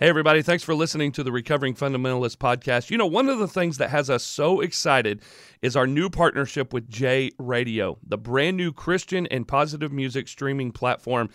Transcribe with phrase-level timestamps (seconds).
[0.00, 0.42] Hey, everybody.
[0.42, 2.88] Thanks for listening to the Recovering Fundamentalist podcast.
[2.88, 5.20] You know, one of the things that has us so excited
[5.60, 10.70] is our new partnership with J Radio, the brand new Christian and positive music streaming
[10.70, 11.30] platform.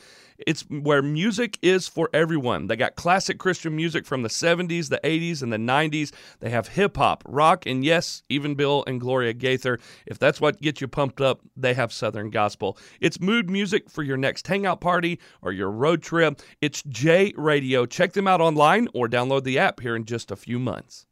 [0.45, 2.67] It's where music is for everyone.
[2.67, 6.11] They got classic Christian music from the 70s, the 80s, and the 90s.
[6.39, 9.79] They have hip hop, rock, and yes, even Bill and Gloria Gaither.
[10.05, 12.77] If that's what gets you pumped up, they have Southern gospel.
[12.99, 16.41] It's mood music for your next hangout party or your road trip.
[16.61, 17.85] It's J Radio.
[17.85, 21.05] Check them out online or download the app here in just a few months.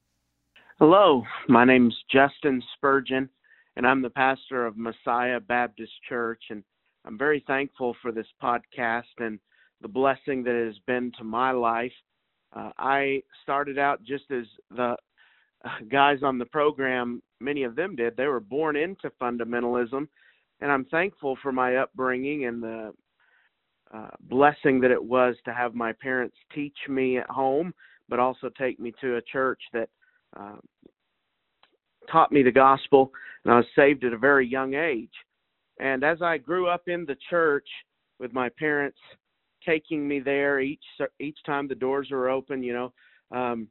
[0.79, 3.29] Hello, my name's Justin Spurgeon,
[3.75, 6.41] and I'm the pastor of Messiah Baptist Church.
[6.49, 6.63] And
[7.05, 9.39] I'm very thankful for this podcast and
[9.81, 11.91] the blessing that it has been to my life.
[12.55, 14.95] Uh, I started out just as the
[15.89, 18.15] guys on the program, many of them did.
[18.15, 20.07] They were born into fundamentalism,
[20.59, 22.93] and I'm thankful for my upbringing and the
[23.93, 27.73] uh, blessing that it was to have my parents teach me at home,
[28.07, 29.89] but also take me to a church that
[30.37, 30.55] uh,
[32.09, 33.11] taught me the gospel,
[33.43, 35.11] and I was saved at a very young age.
[35.81, 37.67] And as I grew up in the church
[38.19, 38.99] with my parents
[39.65, 40.83] taking me there each
[41.19, 42.93] each time the doors were open, you know,
[43.37, 43.67] um,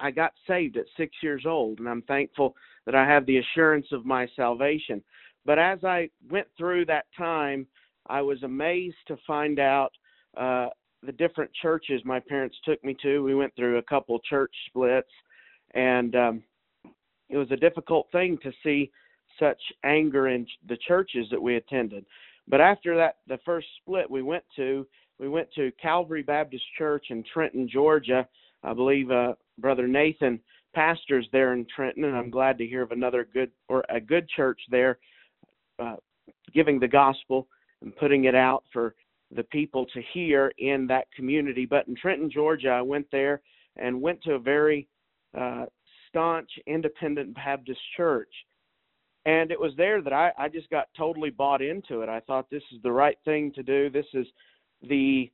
[0.00, 3.86] I got saved at six years old, and I'm thankful that I have the assurance
[3.92, 5.02] of my salvation.
[5.44, 7.66] But as I went through that time,
[8.08, 9.90] I was amazed to find out
[10.36, 10.68] uh,
[11.04, 13.22] the different churches my parents took me to.
[13.22, 15.10] We went through a couple church splits,
[15.74, 16.42] and um,
[17.28, 18.90] it was a difficult thing to see
[19.38, 22.04] such anger in the churches that we attended.
[22.46, 24.86] But after that, the first split we went to,
[25.18, 28.26] we went to Calvary Baptist Church in Trenton, Georgia.
[28.62, 30.40] I believe uh, Brother Nathan
[30.74, 34.28] pastors there in Trenton, and I'm glad to hear of another good or a good
[34.28, 34.98] church there,
[35.78, 35.96] uh,
[36.54, 37.48] giving the gospel
[37.82, 38.94] and putting it out for
[39.34, 41.66] the people to hear in that community.
[41.66, 43.42] But in Trenton, Georgia, I went there
[43.76, 44.88] and went to a very
[45.38, 45.66] uh,
[46.08, 48.32] staunch independent Baptist church
[49.26, 52.08] and it was there that I, I just got totally bought into it.
[52.08, 53.90] I thought this is the right thing to do.
[53.90, 54.26] This is
[54.82, 55.30] the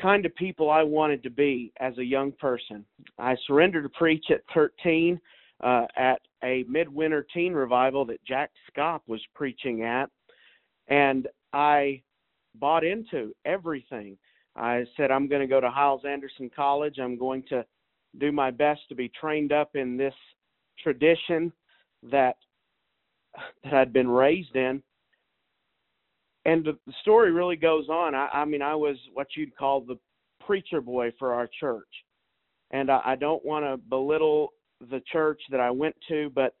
[0.00, 2.84] kind of people I wanted to be as a young person.
[3.18, 5.20] I surrendered to preach at 13
[5.62, 10.08] uh, at a midwinter teen revival that Jack Scott was preaching at,
[10.88, 12.02] and I
[12.54, 14.16] bought into everything.
[14.56, 16.98] I said, I'm going to go to Hyles Anderson College.
[16.98, 17.64] I'm going to
[18.18, 20.14] do my best to be trained up in this
[20.82, 21.52] tradition
[22.10, 22.36] that
[23.64, 24.82] that I'd been raised in.
[26.44, 28.14] And the story really goes on.
[28.14, 29.98] I, I mean, I was what you'd call the
[30.44, 31.88] preacher boy for our church.
[32.70, 34.52] And I, I don't want to belittle
[34.90, 36.54] the church that I went to, but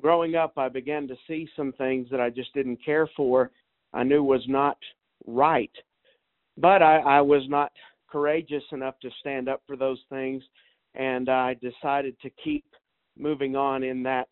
[0.00, 3.50] growing up, I began to see some things that I just didn't care for.
[3.92, 4.78] I knew was not
[5.26, 5.72] right.
[6.56, 7.72] But I, I was not
[8.08, 10.42] courageous enough to stand up for those things,
[10.94, 12.64] and I decided to keep
[13.18, 14.28] moving on in that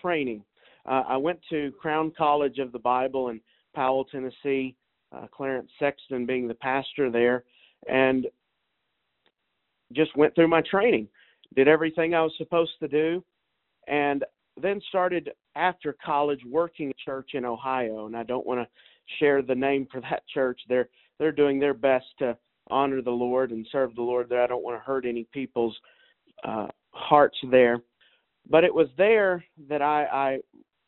[0.00, 0.44] training.
[0.86, 3.40] Uh, I went to Crown College of the Bible in
[3.74, 4.76] Powell, Tennessee,
[5.12, 7.44] uh, Clarence Sexton being the pastor there,
[7.88, 8.26] and
[9.92, 11.08] just went through my training,
[11.54, 13.24] did everything I was supposed to do,
[13.86, 14.24] and
[14.60, 18.06] then started after college working at church in Ohio.
[18.06, 18.68] And I don't want to
[19.18, 20.60] share the name for that church.
[20.68, 20.88] They're
[21.18, 22.36] they're doing their best to
[22.68, 24.42] honor the Lord and serve the Lord there.
[24.42, 25.74] I don't want to hurt any people's
[26.44, 27.78] uh, hearts there.
[28.48, 30.38] But it was there that I, I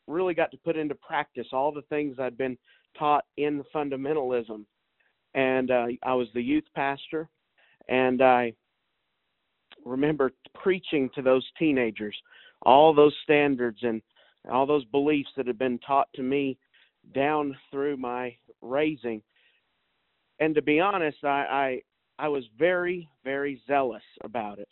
[0.09, 2.57] really got to put into practice all the things I'd been
[2.97, 4.65] taught in fundamentalism.
[5.35, 7.29] And uh, I was the youth pastor,
[7.87, 8.53] and I
[9.85, 10.31] remember
[10.61, 12.15] preaching to those teenagers
[12.63, 14.01] all those standards and
[14.51, 16.57] all those beliefs that had been taught to me
[17.13, 19.21] down through my raising.
[20.39, 21.81] And to be honest, I,
[22.19, 24.67] I I was very, very zealous about it.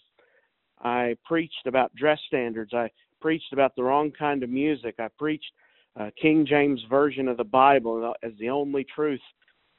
[0.82, 2.74] I preached about dress standards.
[2.74, 2.90] I
[3.20, 4.96] preached about the wrong kind of music.
[5.00, 5.52] I preached
[6.00, 9.22] uh, King James version of the Bible as the only truth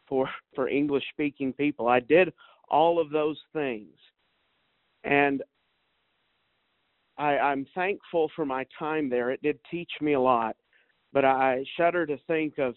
[0.09, 1.89] for for English speaking people.
[1.89, 2.33] I did
[2.69, 3.95] all of those things,
[5.05, 5.43] and
[7.17, 9.31] I, I'm thankful for my time there.
[9.31, 10.57] It did teach me a lot,
[11.13, 12.75] but I shudder to think of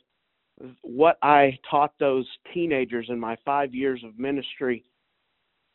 [0.82, 4.84] what I taught those teenagers in my five years of ministry,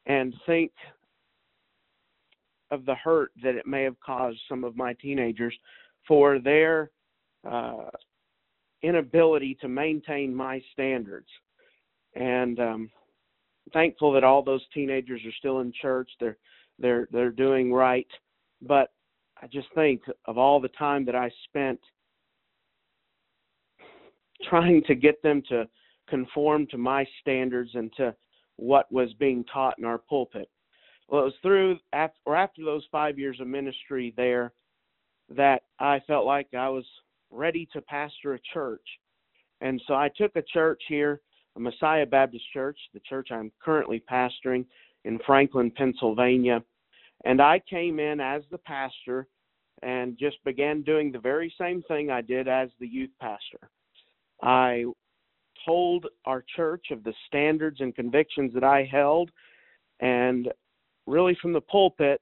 [0.07, 0.73] and think
[2.71, 5.55] of the hurt that it may have caused some of my teenagers
[6.07, 6.91] for their
[7.49, 7.91] uh,
[8.83, 11.29] inability to maintain my standards.
[12.15, 12.91] And um,
[13.73, 16.11] thankful that all those teenagers are still in church.
[16.21, 16.39] They're
[16.79, 18.07] they're they're doing right.
[18.63, 18.93] But
[19.41, 21.81] I just think of all the time that I spent
[24.49, 25.69] trying to get them to
[26.09, 28.15] conform to my standards and to
[28.57, 30.49] what was being taught in our pulpit.
[31.09, 34.53] Well, it was through after, or after those five years of ministry there
[35.29, 36.85] that I felt like I was
[37.31, 38.87] ready to pastor a church.
[39.61, 41.21] And so I took a church here,
[41.57, 44.67] a Messiah Baptist Church, the church I'm currently pastoring
[45.05, 46.63] in Franklin, Pennsylvania.
[47.25, 49.27] And I came in as the pastor
[49.83, 53.71] and just began doing the very same thing I did as the youth pastor.
[54.43, 54.85] I
[55.65, 59.31] told our church of the standards and convictions that I held,
[60.01, 60.49] and
[61.07, 62.21] really from the pulpit,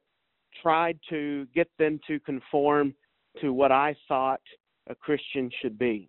[0.62, 2.94] tried to get them to conform
[3.40, 4.40] to what I thought
[4.88, 6.08] a Christian should be.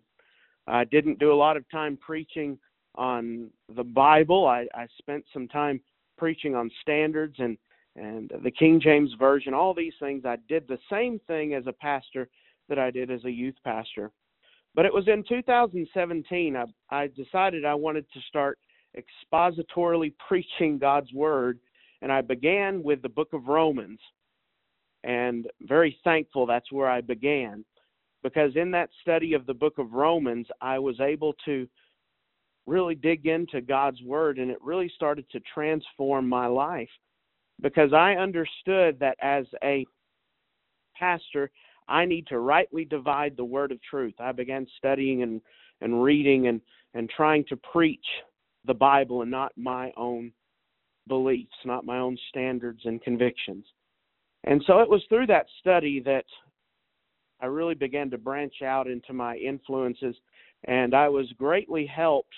[0.66, 2.58] I didn't do a lot of time preaching
[2.96, 4.46] on the Bible.
[4.46, 5.80] I, I spent some time
[6.18, 7.56] preaching on standards and
[7.98, 10.26] and the King James version, all these things.
[10.26, 12.28] I did the same thing as a pastor
[12.68, 14.10] that I did as a youth pastor.
[14.74, 18.58] But it was in 2017 I, I decided I wanted to start
[18.96, 21.58] expositorily preaching God's word,
[22.06, 23.98] and I began with the book of Romans.
[25.02, 27.64] And very thankful that's where I began
[28.22, 31.66] because in that study of the book of Romans, I was able to
[32.64, 36.88] really dig into God's word and it really started to transform my life
[37.60, 39.84] because I understood that as a
[40.96, 41.50] pastor,
[41.88, 44.14] I need to rightly divide the word of truth.
[44.20, 45.40] I began studying and,
[45.80, 46.60] and reading and,
[46.94, 48.06] and trying to preach
[48.64, 50.30] the Bible and not my own
[51.08, 53.64] beliefs, not my own standards and convictions.
[54.44, 56.24] And so it was through that study that
[57.40, 60.16] I really began to branch out into my influences,
[60.64, 62.34] and I was greatly helped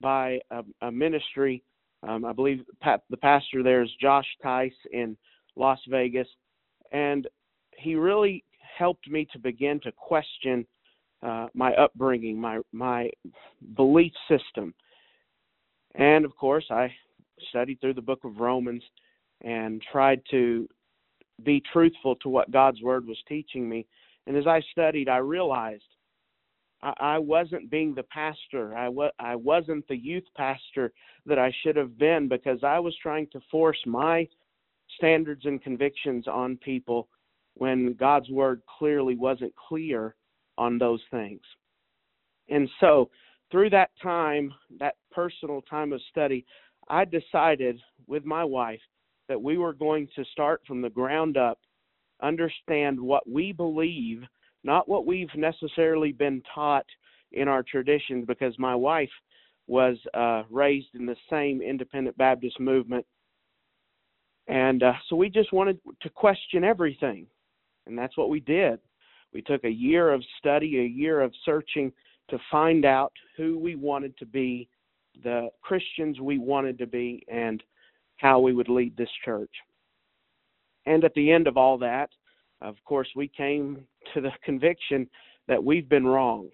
[0.00, 1.62] by a, a ministry.
[2.06, 2.64] Um, I believe
[3.10, 5.16] the pastor there is Josh Teis in
[5.56, 6.28] Las Vegas,
[6.92, 7.28] and
[7.76, 8.44] he really
[8.78, 10.66] helped me to begin to question
[11.22, 13.10] uh, my upbringing, my my
[13.76, 14.74] belief system,
[15.94, 16.92] and of course, I
[17.48, 18.82] studied through the book of Romans
[19.42, 20.68] and tried to
[21.44, 23.86] be truthful to what God's word was teaching me.
[24.26, 25.84] And as I studied, I realized
[26.82, 28.76] I, I wasn't being the pastor.
[28.76, 30.92] I wa- I wasn't the youth pastor
[31.26, 34.28] that I should have been because I was trying to force my
[34.96, 37.08] standards and convictions on people
[37.54, 40.14] when God's word clearly wasn't clear
[40.58, 41.40] on those things.
[42.48, 43.10] And so,
[43.50, 46.46] through that time, that personal time of study,
[46.92, 48.80] I decided with my wife
[49.28, 51.58] that we were going to start from the ground up,
[52.22, 54.22] understand what we believe,
[54.62, 56.84] not what we've necessarily been taught
[57.32, 59.08] in our traditions, because my wife
[59.66, 63.06] was uh, raised in the same independent Baptist movement.
[64.48, 67.26] And uh, so we just wanted to question everything.
[67.86, 68.80] And that's what we did.
[69.32, 71.90] We took a year of study, a year of searching
[72.28, 74.68] to find out who we wanted to be,
[75.22, 77.62] the Christians we wanted to be, and
[78.16, 79.50] how we would lead this church.
[80.86, 82.10] And at the end of all that,
[82.60, 85.08] of course, we came to the conviction
[85.48, 86.48] that we've been wrong.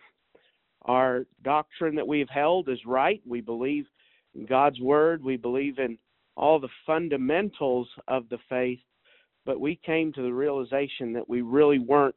[0.83, 3.21] Our doctrine that we've held is right.
[3.27, 3.85] We believe
[4.35, 5.99] in God's Word, we believe in
[6.37, 8.79] all the fundamentals of the faith,
[9.45, 12.15] but we came to the realization that we really weren't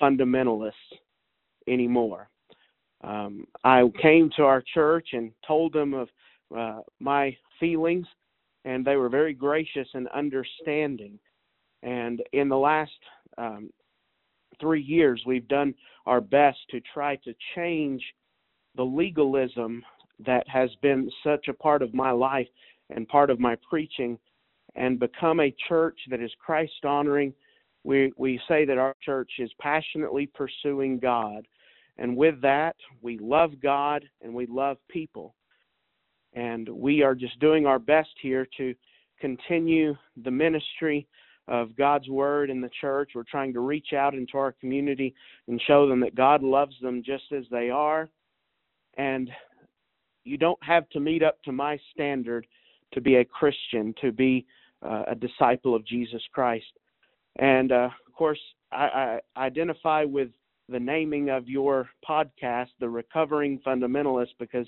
[0.00, 0.72] fundamentalists
[1.66, 2.28] anymore.
[3.02, 6.08] Um, I came to our church and told them of
[6.56, 8.06] uh, my feelings,
[8.64, 11.18] and they were very gracious and understanding.
[11.82, 12.90] And in the last
[13.38, 13.70] um,
[14.60, 15.74] three years, we've done
[16.06, 18.02] our best to try to change
[18.76, 19.84] the legalism
[20.24, 22.48] that has been such a part of my life
[22.90, 24.18] and part of my preaching
[24.74, 27.32] and become a church that is Christ honoring.
[27.84, 31.46] We, we say that our church is passionately pursuing God.
[31.98, 35.34] And with that, we love God and we love people.
[36.34, 38.74] And we are just doing our best here to
[39.20, 41.06] continue the ministry
[41.48, 43.12] of God's Word in the church.
[43.14, 45.14] We're trying to reach out into our community
[45.48, 48.10] and show them that God loves them just as they are.
[48.98, 49.30] And
[50.24, 52.46] you don't have to meet up to my standard
[52.92, 54.44] to be a Christian, to be
[54.82, 56.66] uh, a disciple of Jesus Christ.
[57.36, 58.40] And uh, of course,
[58.72, 60.30] I, I identify with
[60.68, 64.66] the naming of your podcast, The Recovering Fundamentalist, because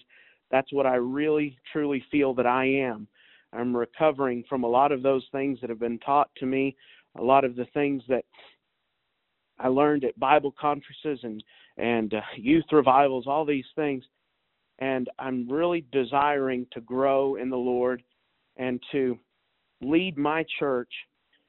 [0.50, 3.08] that's what I really truly feel that I am.
[3.52, 6.76] I'm recovering from a lot of those things that have been taught to me,
[7.18, 8.24] a lot of the things that
[9.58, 11.42] I learned at Bible conferences and
[11.78, 14.04] and uh, youth revivals, all these things.
[14.80, 18.02] And I'm really desiring to grow in the Lord
[18.56, 19.16] and to
[19.80, 20.90] lead my church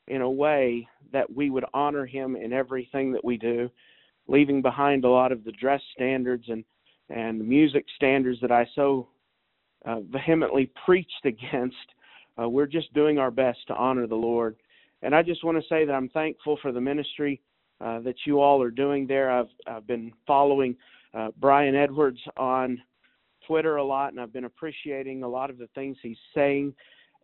[0.07, 3.69] in a way that we would honor him in everything that we do,
[4.29, 6.63] leaving behind a lot of the dress standards and
[7.09, 9.07] and music standards that I so
[9.85, 11.75] uh, vehemently preached against.
[12.39, 14.55] Uh, we're just doing our best to honor the Lord.
[15.01, 17.41] And I just want to say that I'm thankful for the ministry
[17.81, 19.31] uh, that you all are doing there.
[19.31, 20.75] I've, I've been following
[21.13, 22.79] uh, Brian Edwards on
[23.47, 26.75] Twitter a lot, and I've been appreciating a lot of the things he's saying.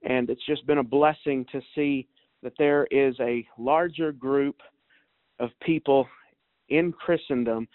[0.04, 2.08] And it's just been a blessing to see
[2.42, 4.56] that there is a larger group
[5.40, 6.08] of people
[6.70, 7.68] in Christendom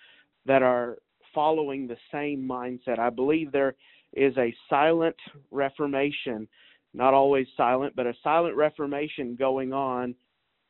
[0.46, 0.98] that are
[1.34, 2.98] following the same mindset.
[2.98, 3.74] I believe there
[4.14, 5.16] is a silent
[5.50, 6.48] reformation,
[6.94, 10.14] not always silent, but a silent reformation going on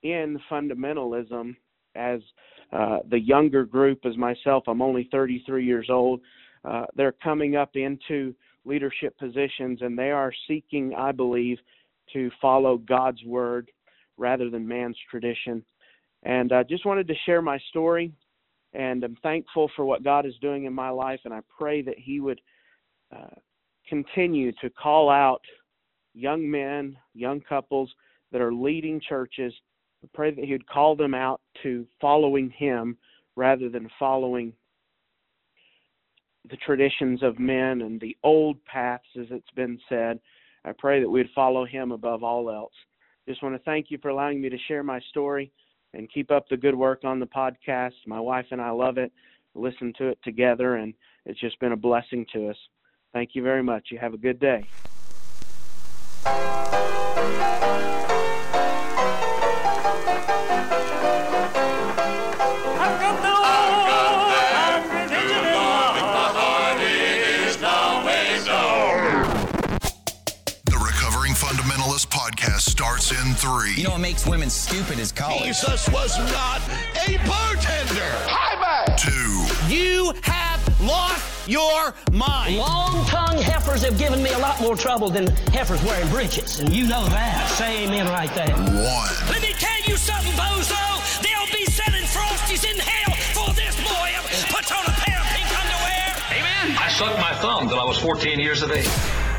[0.02, 1.56] in fundamentalism
[1.94, 2.20] as
[2.72, 4.64] uh, the younger group as myself.
[4.66, 6.20] I'm only 33 years old.
[6.64, 8.34] Uh, they're coming up into
[8.64, 11.58] leadership positions and they are seeking, I believe,
[12.12, 13.70] to follow God's word
[14.16, 15.64] rather than man's tradition.
[16.22, 18.12] And I just wanted to share my story,
[18.74, 21.98] and I'm thankful for what God is doing in my life, and I pray that
[21.98, 22.40] He would
[23.14, 23.34] uh,
[23.88, 25.40] continue to call out
[26.14, 27.90] young men, young couples
[28.32, 29.52] that are leading churches.
[30.04, 32.98] I pray that He would call them out to following Him
[33.34, 34.52] rather than following
[36.50, 40.20] the traditions of men and the old paths, as it's been said.
[40.66, 42.74] I pray that we'd follow Him above all else.
[43.26, 45.50] Just want to thank you for allowing me to share my story
[45.94, 47.92] and keep up the good work on the podcast.
[48.06, 49.12] My wife and I love it,
[49.54, 50.94] listen to it together, and
[51.26, 52.56] it's just been a blessing to us.
[53.12, 53.88] Thank you very much.
[53.90, 54.64] You have a good day.
[73.40, 73.72] Three.
[73.74, 75.44] You know what makes women stupid is college.
[75.44, 76.60] Jesus was not
[77.08, 78.12] a bartender.
[78.28, 78.98] Hi, man.
[79.00, 79.48] Two.
[79.72, 82.58] You have lost your mind.
[82.58, 86.60] Long tongue heifers have given me a lot more trouble than heifers wearing breeches.
[86.60, 87.48] And you know that.
[87.56, 88.52] Say amen right there.
[88.54, 89.10] One.
[89.32, 90.76] Let me tell you something, bozo.
[91.24, 94.10] They'll be selling Frosties in hell for this boy
[94.52, 96.12] puts on a pair of pink underwear.
[96.36, 96.76] Amen.
[96.76, 99.29] I sucked my thumb till I was 14 years of age.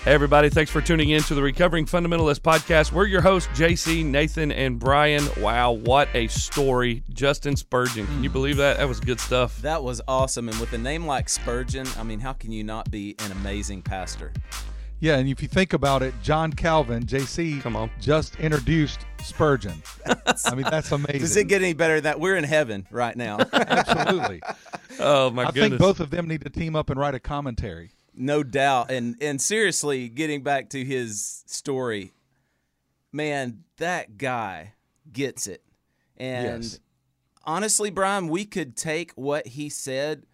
[0.00, 0.10] Hi, man.
[0.10, 0.48] Hey, everybody.
[0.50, 2.92] Thanks for tuning in to the Recovering Fundamentalist Podcast.
[2.92, 5.22] We're your hosts, JC, Nathan, and Brian.
[5.40, 7.02] Wow, what a story.
[7.10, 8.06] Justin Spurgeon.
[8.06, 8.78] Can you believe that?
[8.78, 9.60] That was good stuff.
[9.62, 10.48] That was awesome.
[10.48, 13.82] And with a name like Spurgeon, I mean, how can you not be an amazing
[13.82, 14.32] pastor?
[15.02, 17.90] Yeah, and if you think about it, John Calvin, JC, Come on.
[18.00, 19.82] just introduced Spurgeon.
[20.44, 21.20] I mean, that's amazing.
[21.20, 22.20] Does it get any better than that?
[22.20, 23.38] We're in heaven right now.
[23.52, 24.42] Absolutely.
[24.98, 25.68] Oh, my I goodness.
[25.70, 27.92] think both of them need to team up and write a commentary.
[28.20, 28.90] No doubt.
[28.90, 32.12] And and seriously, getting back to his story,
[33.12, 34.74] man, that guy
[35.10, 35.64] gets it.
[36.16, 36.80] And Yes.
[37.44, 40.26] honestly, Brian, we could take what he said,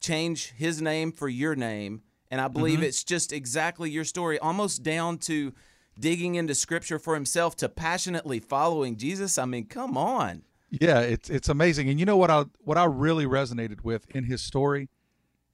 [0.00, 2.84] change his name for your name, and I believe mm-hmm.
[2.84, 5.54] it's just exactly your story, almost down to
[5.98, 9.38] digging into scripture for himself to passionately following Jesus.
[9.38, 10.42] I mean, come on.
[10.70, 11.88] Yeah, it's it's amazing.
[11.88, 14.90] And you know what I what I really resonated with in his story?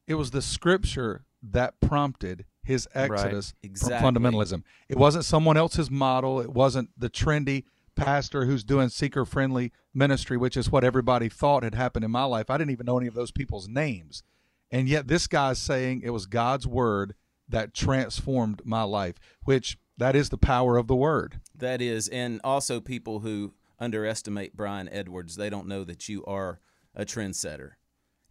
[0.07, 3.99] It was the scripture that prompted his exodus Exactly.
[3.99, 4.63] from fundamentalism.
[4.89, 6.41] It wasn't someone else's model.
[6.41, 11.63] It wasn't the trendy pastor who's doing seeker friendly ministry, which is what everybody thought
[11.63, 12.51] had happened in my life.
[12.51, 14.23] I didn't even know any of those people's names.
[14.71, 17.15] And yet this guy's saying it was God's word
[17.49, 21.41] that transformed my life, which that is the power of the word.
[21.55, 26.61] That is, and also people who underestimate Brian Edwards, they don't know that you are
[26.95, 27.73] a trendsetter.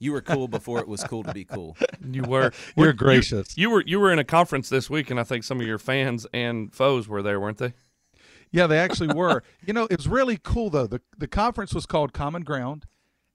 [0.04, 1.78] You were cool before it was cool to be cool.
[2.06, 2.52] You were.
[2.76, 3.58] You're Were- gracious.
[3.58, 5.66] You, you were you were in a conference this week, and I think some of
[5.66, 7.74] your fans and foes were there, weren't they?
[8.52, 9.44] Yeah, they actually were.
[9.66, 10.88] you know, it was really cool though.
[10.88, 12.86] The the conference was called Common Ground,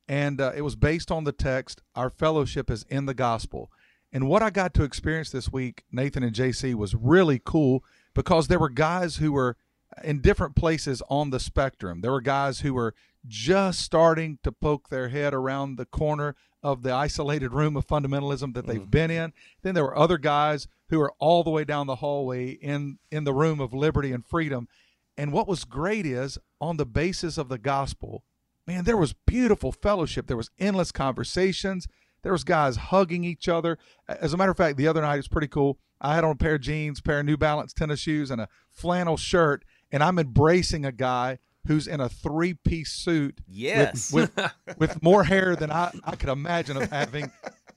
[0.06, 3.72] and uh, it was based on the text "Our fellowship is in the gospel."
[4.12, 7.82] And what I got to experience this week, Nathan and JC, was really cool
[8.14, 9.56] because there were guys who were
[10.04, 12.00] in different places on the spectrum.
[12.00, 12.94] There were guys who were
[13.26, 18.54] just starting to poke their head around the corner of the isolated room of fundamentalism
[18.54, 18.90] that they've mm-hmm.
[18.90, 19.32] been in.
[19.62, 23.24] Then there were other guys who were all the way down the hallway in in
[23.24, 24.68] the room of liberty and freedom.
[25.16, 28.24] And what was great is on the basis of the gospel,
[28.66, 30.26] man, there was beautiful fellowship.
[30.26, 31.86] There was endless conversations.
[32.22, 33.78] There was guys hugging each other.
[34.08, 35.78] As a matter of fact, the other night it was pretty cool.
[36.00, 38.48] I had on a pair of jeans, pair of New Balance tennis shoes, and a
[38.70, 44.12] flannel shirt, and I'm embracing a guy who's in a three-piece suit Yes.
[44.12, 47.30] with, with, with more hair than I, I could imagine of having.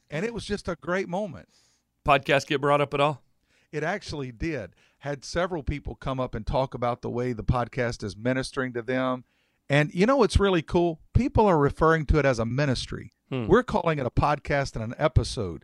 [0.10, 1.50] And it was just a great moment.
[2.06, 3.22] Podcast get brought up at all?
[3.72, 4.72] It actually did.
[5.00, 8.82] Had several people come up and talk about the way the podcast is ministering to
[8.82, 9.24] them.
[9.70, 11.00] And you know what's really cool?
[11.14, 13.12] People are referring to it as a ministry.
[13.30, 13.48] Hmm.
[13.48, 15.64] We're calling it a podcast and an episode.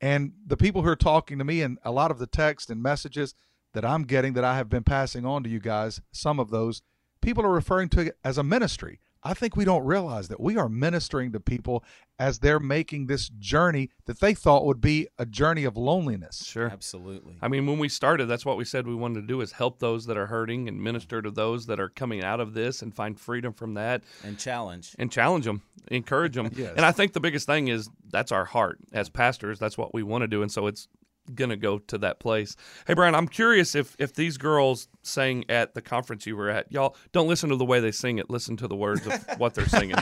[0.00, 2.82] And the people who are talking to me and a lot of the text and
[2.82, 3.34] messages
[3.76, 6.80] that I'm getting that I have been passing on to you guys, some of those
[7.20, 9.00] people are referring to it as a ministry.
[9.22, 11.84] I think we don't realize that we are ministering to people
[12.18, 16.42] as they're making this journey that they thought would be a journey of loneliness.
[16.46, 16.68] Sure.
[16.68, 17.36] Absolutely.
[17.42, 19.78] I mean, when we started, that's what we said we wanted to do is help
[19.80, 22.94] those that are hurting and minister to those that are coming out of this and
[22.94, 24.94] find freedom from that And challenge.
[24.98, 26.48] and challenge them, encourage them.
[26.56, 26.72] Yes.
[26.76, 29.58] And I think the biggest thing is that's our heart as pastors.
[29.58, 30.88] That's what we want to do, and so it's
[31.34, 32.56] gonna go to that place.
[32.86, 36.70] Hey, Brian, I'm curious if if these girls sang at the conference you were at,
[36.72, 38.30] y'all don't listen to the way they sing it.
[38.30, 39.96] Listen to the words of what they're singing.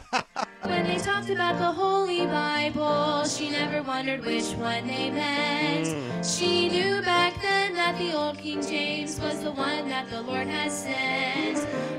[0.63, 5.87] When they talked about the Holy Bible, she never wondered which one they meant.
[5.87, 6.39] Mm.
[6.39, 10.47] She knew back then that the old King James was the one that the Lord
[10.47, 11.59] had sent.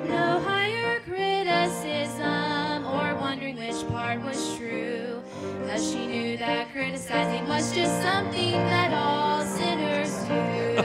[0.10, 5.15] No higher criticism or wondering which part was true.
[5.68, 10.76] Cause she knew that criticizing was just something that all sinners do.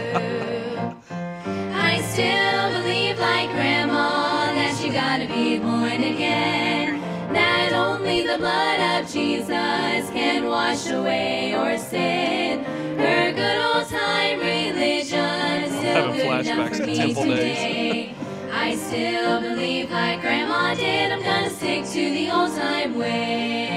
[1.75, 7.01] I still believe like Grandma that you gotta be born again.
[7.33, 12.65] That only the blood of Jesus can wash away your sin.
[12.99, 17.57] Her good old time religion still having good enough flashbacks for to me temple days.
[17.57, 18.15] today.
[18.53, 21.13] I still believe like Grandma did.
[21.13, 23.70] I'm gonna stick to the old time way.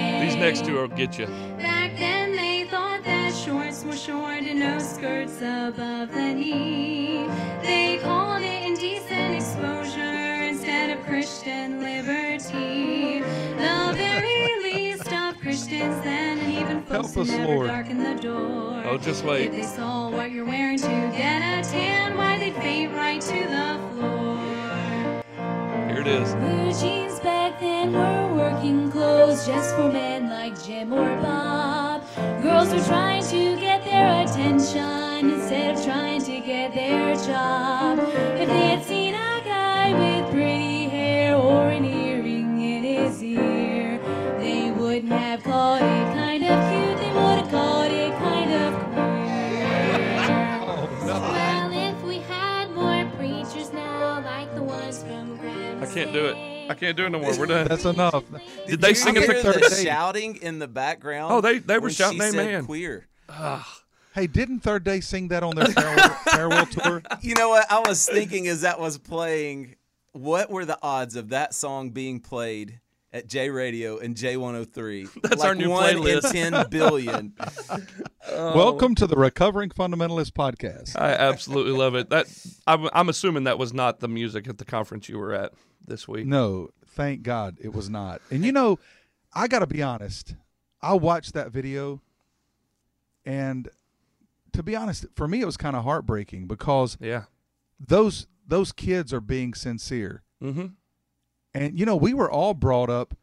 [0.43, 1.25] These next two will get you.
[1.57, 7.25] Back then they thought that shorts were short and no skirts above the knee.
[7.62, 13.21] They called it indecent exposure instead of Christian liberty.
[13.21, 17.67] The very least of Christians then, and even folks Help who us, never Lord.
[17.67, 18.83] darken the door.
[18.85, 19.51] Oh, just If wait.
[19.53, 23.79] they saw what you're wearing to get a tan, why they'd faint right to the
[23.95, 24.23] floor.
[26.05, 26.33] It is.
[26.36, 32.03] Blue jeans back then were working clothes just for men like Jim or Bob.
[32.41, 38.00] Girls were trying to get their attention instead of trying to get their job.
[38.38, 40.72] If they had seen a guy with pretty
[55.93, 56.36] can't do it.
[56.69, 57.38] I can't do it no more.
[57.38, 57.67] We're done.
[57.67, 58.23] That's enough.
[58.67, 59.84] Did they sing at hear the third the date?
[59.86, 61.34] shouting in the background?
[61.34, 62.65] Oh, they- they were shouting she said amen.
[62.65, 63.08] Queer.
[64.15, 67.01] Hey, didn't Third Day sing that on their farewell, farewell tour?
[67.21, 67.65] You know what?
[67.71, 69.75] I was thinking as that was playing,
[70.12, 72.79] what were the odds of that song being played
[73.12, 75.10] at J Radio and J103?
[75.23, 76.36] That's like our new one playlist.
[76.36, 77.34] in 10 billion.
[78.32, 80.95] Welcome to the Recovering Fundamentalist Podcast.
[80.99, 82.10] I absolutely love it.
[82.12, 82.27] That
[82.67, 85.53] I'm, I'm assuming that was not the music at the conference you were at
[85.86, 86.26] this week.
[86.26, 88.22] No, thank God it was not.
[88.32, 88.80] And you know,
[89.34, 90.36] I got to be honest.
[90.82, 92.02] I watched that video,
[93.26, 93.69] and
[94.52, 97.24] to be honest, for me it was kind of heartbreaking because Yeah.
[97.80, 100.22] those those kids are being sincere.
[100.41, 100.67] Mm-hmm.
[101.54, 103.15] And you know, we were all brought up,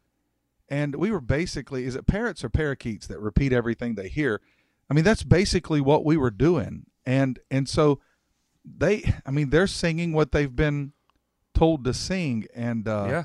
[0.69, 4.41] and we were basically is it parrots or parakeets that repeat everything they hear?
[4.89, 7.99] I mean, that's basically what we were doing, and and so
[8.65, 10.93] they, I mean, they're singing what they've been
[11.53, 13.23] told to sing, and uh, yeah.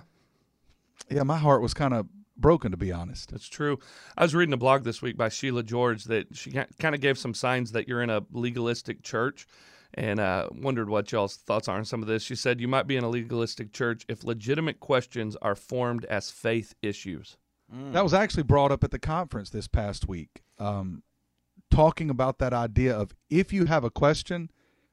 [1.11, 3.31] yeah, my heart was kind of broken to be honest.
[3.31, 3.79] That's true.
[4.17, 7.19] I was reading a blog this week by Sheila George that she kind of gave
[7.19, 9.47] some signs that you're in a legalistic church
[9.95, 12.23] and uh, wondered what y'all's thoughts are on some of this.
[12.23, 16.31] She said you might be in a legalistic church if legitimate questions are formed as
[16.31, 17.37] faith issues.
[17.93, 21.03] That was actually brought up at the conference this past week, um,
[21.71, 24.51] talking about that idea of if you have a question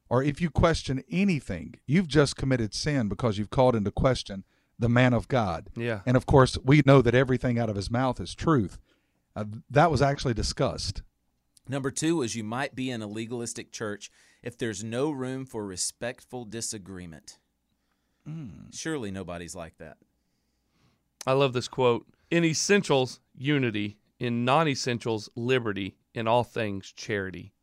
[0.10, 4.44] or if you question anything, you've just committed sin because you've called into question
[4.78, 5.70] the man of God.
[5.76, 6.02] Yeah.
[6.06, 8.80] And of course, we know that everything out of his mouth is truth.
[9.36, 11.02] Uh, that was actually discussed.
[11.68, 14.12] Number two is you might be in a legalistic church
[14.42, 17.38] if there's no room for respectful disagreement.
[18.72, 19.98] Surely nobody's like that.
[21.26, 23.98] I love this quote In essentials, unity.
[24.20, 25.98] In non essentials, liberty.
[26.14, 27.54] In all things, charity.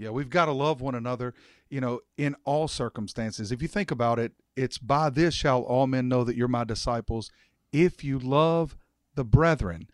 [0.00, 1.34] Yeah, we've got to love one another,
[1.68, 3.52] you know, in all circumstances.
[3.52, 6.64] If you think about it, it's by this shall all men know that you're my
[6.64, 7.30] disciples
[7.70, 8.78] if you love
[9.14, 9.88] the brethren.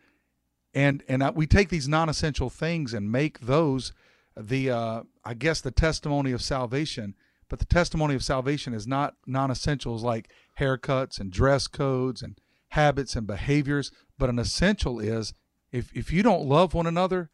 [0.73, 3.93] And and I, we take these non-essential things and make those
[4.37, 7.17] the uh, I guess the testimony of salvation.
[7.49, 12.39] But the testimony of salvation is not non-essentials like haircuts and dress codes and
[12.69, 13.91] habits and behaviors.
[14.19, 15.35] But an essential is
[15.73, 17.31] if if you don't love one another,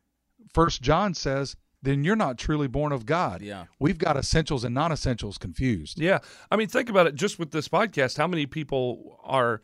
[0.54, 3.42] First John says, then you're not truly born of God.
[3.42, 3.64] Yeah.
[3.78, 6.00] We've got essentials and non essentials confused.
[6.00, 6.20] Yeah.
[6.50, 8.16] I mean, think about it just with this podcast.
[8.16, 9.60] How many people are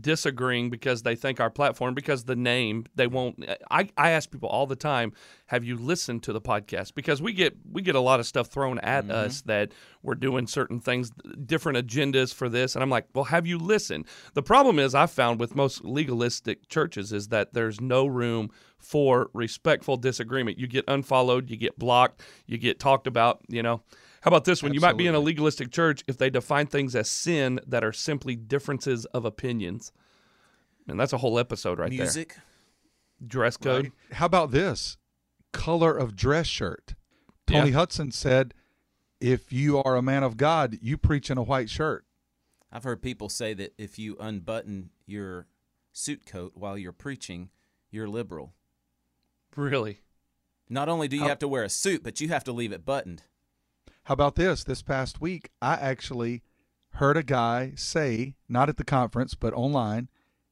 [0.00, 4.48] disagreeing because they think our platform because the name they won't I, I ask people
[4.48, 5.12] all the time
[5.46, 6.94] have you listened to the podcast?
[6.94, 9.12] Because we get we get a lot of stuff thrown at Mm-hmm.
[9.12, 11.10] us that we're doing certain things
[11.44, 14.06] different agendas for this and i'm like well have you listened?
[14.34, 19.30] The problem is i found with most legalistic churches is that there's no room for
[19.32, 20.58] respectful disagreement.
[20.58, 23.82] You get unfollowed you get blocked you get talked about you know
[24.26, 24.74] how about this one?
[24.74, 27.92] You might be in a legalistic church if they define things as sin that are
[27.92, 29.92] simply differences of opinions.
[30.88, 32.34] And that's a whole episode right Music.
[32.34, 33.28] there.
[33.28, 33.84] Dress code.
[33.84, 33.92] Right?
[34.16, 34.96] How about this?
[35.52, 36.96] Color of dress shirt.
[37.46, 37.76] Tony Yeah.
[37.76, 38.52] Hudson said,
[39.20, 42.04] if you are a man of God, you preach in a white shirt.
[42.72, 45.46] I've heard people say that if you unbutton your
[45.92, 47.50] suit coat while you're preaching,
[47.92, 48.54] you're liberal.
[49.54, 50.00] Really?
[50.68, 52.72] Not only do you How- have to wear a suit, but you have to leave
[52.72, 53.22] it buttoned.
[54.06, 54.62] How about this?
[54.62, 56.44] This past week, I actually
[56.92, 60.08] heard a guy say, not at the conference, but online,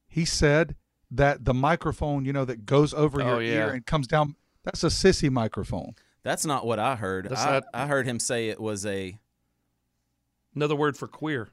[0.09, 0.75] he said
[1.09, 3.53] that the microphone, you know, that goes over Oh, your yeah.
[3.53, 5.95] ear and comes down, that's a sissy microphone.
[6.21, 7.31] That's not what I heard.
[7.31, 9.17] I, not- I heard him say it was a
[10.53, 11.47] Another word for queer.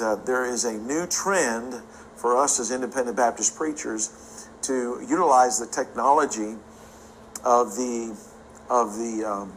[0.00, 1.74] Uh, there is a new trend
[2.14, 6.54] for us as independent Baptist preachers to utilize the technology
[7.44, 8.16] of the
[8.70, 9.52] of the um,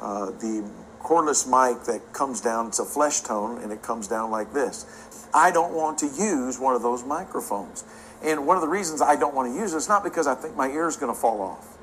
[0.00, 2.68] uh, the cordless mic that comes down.
[2.68, 4.86] It's a flesh tone and it comes down like this.
[5.34, 7.84] I don't want to use one of those microphones,
[8.22, 10.34] and one of the reasons I don't want to use it is not because I
[10.34, 11.76] think my ear is going to fall off.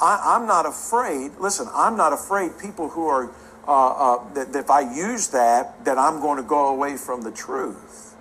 [0.00, 1.32] I, I'm not afraid.
[1.38, 3.30] Listen, I'm not afraid people who are
[3.66, 7.22] uh, uh, that, that if I use that, that I'm going to go away from
[7.22, 8.14] the truth.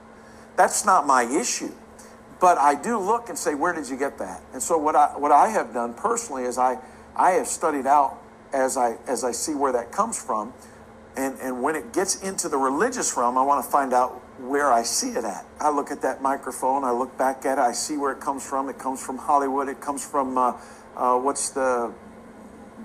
[0.55, 1.71] That's not my issue.
[2.39, 4.41] But I do look and say, where did you get that?
[4.53, 6.77] And so what I what I have done personally is I
[7.15, 8.21] I have studied out
[8.53, 10.53] as I as I see where that comes from,
[11.17, 14.71] and and when it gets into the religious realm, I want to find out where
[14.71, 15.45] I see it at.
[15.59, 18.47] I look at that microphone, I look back at it, I see where it comes
[18.47, 18.69] from.
[18.69, 19.69] It comes from Hollywood.
[19.69, 20.53] It comes from uh,
[20.95, 21.93] uh, what's the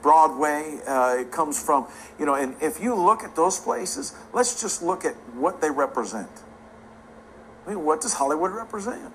[0.02, 0.78] Broadway.
[0.86, 1.86] Uh, it comes from,
[2.18, 5.70] you know, and if you look at those places, let's just look at what they
[5.70, 6.30] represent.
[7.66, 9.12] I mean, what does Hollywood represent?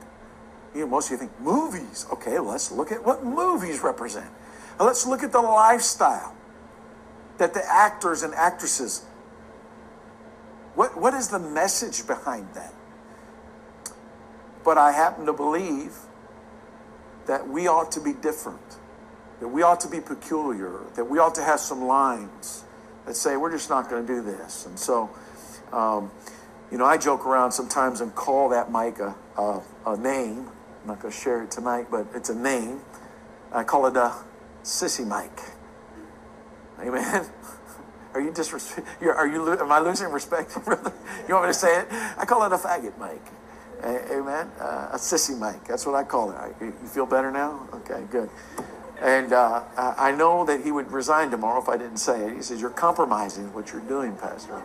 [0.75, 2.05] You know, most of you think movies.
[2.11, 4.29] Okay, let's look at what movies represent.
[4.79, 6.35] Now let's look at the lifestyle
[7.37, 9.05] that the actors and actresses.
[10.75, 12.73] What what is the message behind that?
[14.63, 15.95] But I happen to believe
[17.25, 18.77] that we ought to be different
[19.43, 22.63] that we ought to be peculiar, that we ought to have some lines
[23.05, 24.65] that say we're just not going to do this.
[24.65, 25.09] And so,
[25.73, 26.11] um,
[26.71, 30.47] you know, I joke around sometimes and call that mic a, a, a name.
[30.81, 32.79] I'm not going to share it tonight, but it's a name.
[33.51, 34.13] I call it a
[34.63, 35.37] sissy mic.
[36.79, 37.25] Amen.
[38.13, 38.87] Are you disrespect?
[39.01, 39.59] You're, you?
[39.59, 40.93] Am I losing respect, brother?
[41.27, 41.87] You want me to say it?
[41.91, 43.21] I call it a faggot mic.
[43.81, 44.51] A- Amen.
[44.59, 45.63] Uh, a sissy mic.
[45.67, 46.35] That's what I call it.
[46.35, 47.67] I- You you feel better now?
[47.73, 48.29] Okay, good.
[49.01, 52.35] And uh, I I know that he would resign tomorrow if I didn't say it.
[52.35, 54.61] He says, You're compromising what you're doing, Pastor.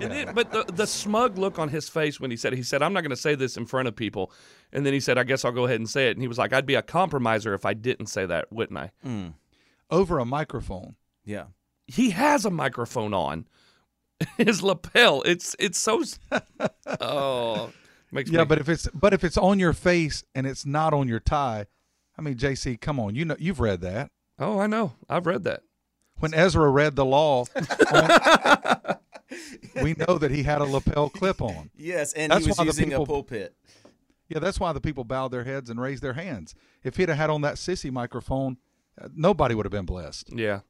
[0.00, 2.80] And it- but the, the smug look on his face when he said, he said,
[2.82, 4.32] I'm not going to say this in front of people.
[4.72, 6.12] And then he said, I guess I'll go ahead and say it.
[6.12, 8.90] And he was like, I'd be a compromiser if I didn't say that, wouldn't I?
[9.90, 10.94] Over a microphone.
[11.24, 11.44] Yeah.
[11.86, 13.46] He has a microphone on
[14.38, 15.22] his lapel.
[15.22, 16.02] It's it's so.
[17.00, 17.72] oh,
[18.10, 20.94] makes Yeah, me, but if it's but if it's on your face and it's not
[20.94, 21.66] on your tie,
[22.18, 24.10] I mean, JC, come on, you know you've read that.
[24.38, 24.94] oh, I know.
[25.08, 25.62] I've read that.
[26.18, 27.46] When Ezra read the law,
[29.82, 31.70] we know that he had a lapel clip on.
[31.76, 33.56] Yes, and That's he was why the using people- a pulpit.
[34.28, 36.54] Yeah, that's why the people bowed their heads and raised their hands.
[36.84, 38.56] If he'd have had on that sissy microphone,
[39.00, 40.30] uh, nobody would have been blessed.
[40.34, 40.60] Yeah.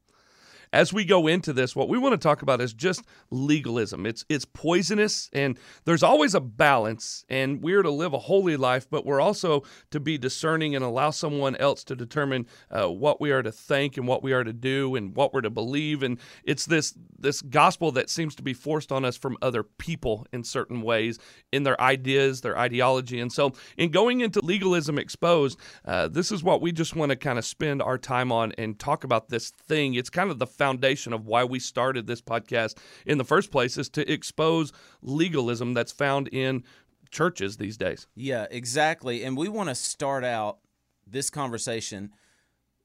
[0.73, 4.07] As we go into this, what we want to talk about is just legalism.
[4.07, 7.25] It's it's poisonous, and there's always a balance.
[7.29, 11.11] And we're to live a holy life, but we're also to be discerning and allow
[11.11, 14.53] someone else to determine uh, what we are to think and what we are to
[14.53, 16.03] do and what we're to believe.
[16.03, 20.27] And it's this this gospel that seems to be forced on us from other people
[20.33, 21.19] in certain ways
[21.53, 23.21] in their ideas, their ideology.
[23.21, 27.17] And so, in going into legalism exposed, uh, this is what we just want to
[27.17, 29.95] kind of spend our time on and talk about this thing.
[29.95, 33.77] It's kind of the foundation of why we started this podcast in the first place
[33.77, 34.73] is to expose
[35.03, 36.63] legalism that's found in
[37.11, 38.07] churches these days.
[38.15, 39.25] Yeah, exactly.
[39.25, 40.59] And we want to start out
[41.05, 42.13] this conversation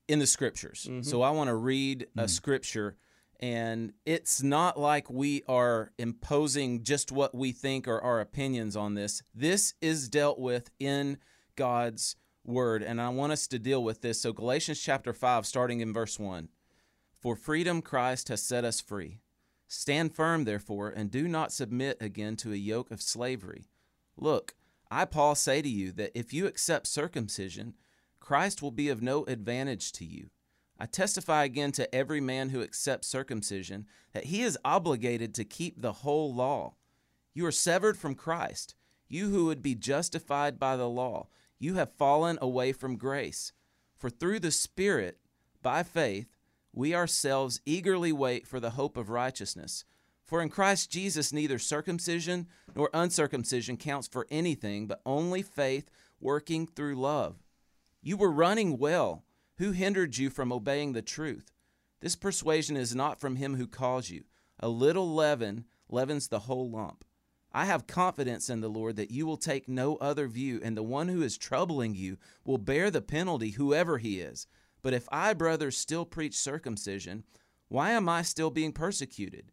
[0.08, 0.82] in the scriptures.
[0.82, 1.22] So mm-hmm.
[1.22, 2.30] I want to read a mm.
[2.30, 2.96] scripture,
[3.40, 8.96] and it's not like we are imposing just what we think or our opinions on
[8.96, 9.22] this.
[9.36, 11.20] This is dealt with in
[11.56, 14.20] God's word, and I want us to deal with this.
[14.22, 16.50] So, Galatians chapter 5, starting in verse 1
[17.20, 19.20] For freedom Christ has set us free.
[19.68, 23.68] Stand firm, therefore, and do not submit again to a yoke of slavery.
[24.16, 24.56] Look,
[24.90, 27.74] I, Paul, say to you that if you accept circumcision,
[28.20, 30.30] Christ will be of no advantage to you.
[30.80, 35.82] I testify again to every man who accepts circumcision that he is obligated to keep
[35.82, 36.76] the whole law.
[37.34, 38.76] You are severed from Christ,
[39.08, 41.28] you who would be justified by the law.
[41.60, 43.54] You have fallen away from grace.
[43.98, 45.18] For through the Spirit,
[45.64, 46.37] by faith,
[46.78, 49.84] we ourselves eagerly wait for the hope of righteousness.
[50.24, 56.68] For in Christ Jesus, neither circumcision nor uncircumcision counts for anything, but only faith working
[56.68, 57.38] through love.
[58.04, 59.24] You were running well.
[59.58, 61.52] Who hindered you from obeying the truth?
[62.00, 64.26] This persuasion is not from him who calls you.
[64.60, 67.04] A little leaven leavens the whole lump.
[67.52, 70.84] I have confidence in the Lord that you will take no other view, and the
[70.84, 74.46] one who is troubling you will bear the penalty, whoever he is.
[74.82, 77.24] But if I, brothers, still preach circumcision,
[77.68, 79.52] why am I still being persecuted?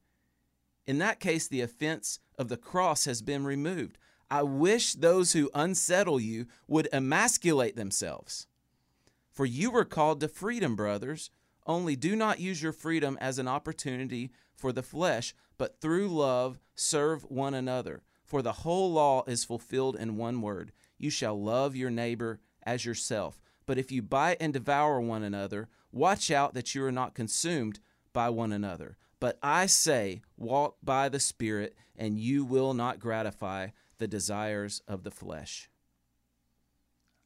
[0.86, 3.98] In that case, the offense of the cross has been removed.
[4.30, 8.46] I wish those who unsettle you would emasculate themselves.
[9.32, 11.30] For you were called to freedom, brothers.
[11.66, 16.58] Only do not use your freedom as an opportunity for the flesh, but through love
[16.74, 18.02] serve one another.
[18.24, 22.84] For the whole law is fulfilled in one word you shall love your neighbor as
[22.84, 23.42] yourself.
[23.66, 27.80] But if you bite and devour one another, watch out that you are not consumed
[28.12, 28.96] by one another.
[29.20, 35.02] But I say, walk by the Spirit, and you will not gratify the desires of
[35.02, 35.70] the flesh.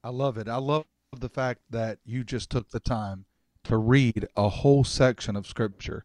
[0.05, 0.49] I love it.
[0.49, 0.85] I love
[1.17, 3.25] the fact that you just took the time
[3.65, 6.05] to read a whole section of Scripture.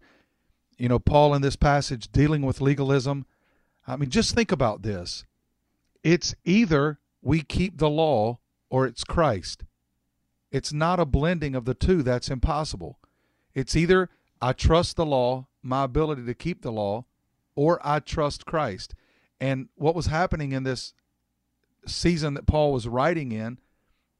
[0.77, 3.25] You know, Paul in this passage dealing with legalism,
[3.85, 5.25] I mean, just think about this.
[6.03, 9.63] It's either we keep the law or it's Christ.
[10.53, 12.03] It's not a blending of the two.
[12.03, 12.99] That's impossible.
[13.55, 17.05] It's either I trust the law, my ability to keep the law,
[17.55, 18.93] or I trust Christ.
[19.41, 20.93] And what was happening in this
[21.87, 23.59] season that Paul was writing in,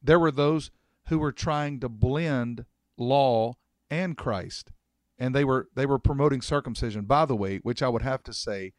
[0.02, 0.72] there were those
[1.08, 2.65] who were trying to blend
[2.98, 3.54] law
[3.91, 4.72] and Christ.
[5.19, 8.34] And they were they were promoting circumcision, by the way, which I would have to
[8.34, 8.74] say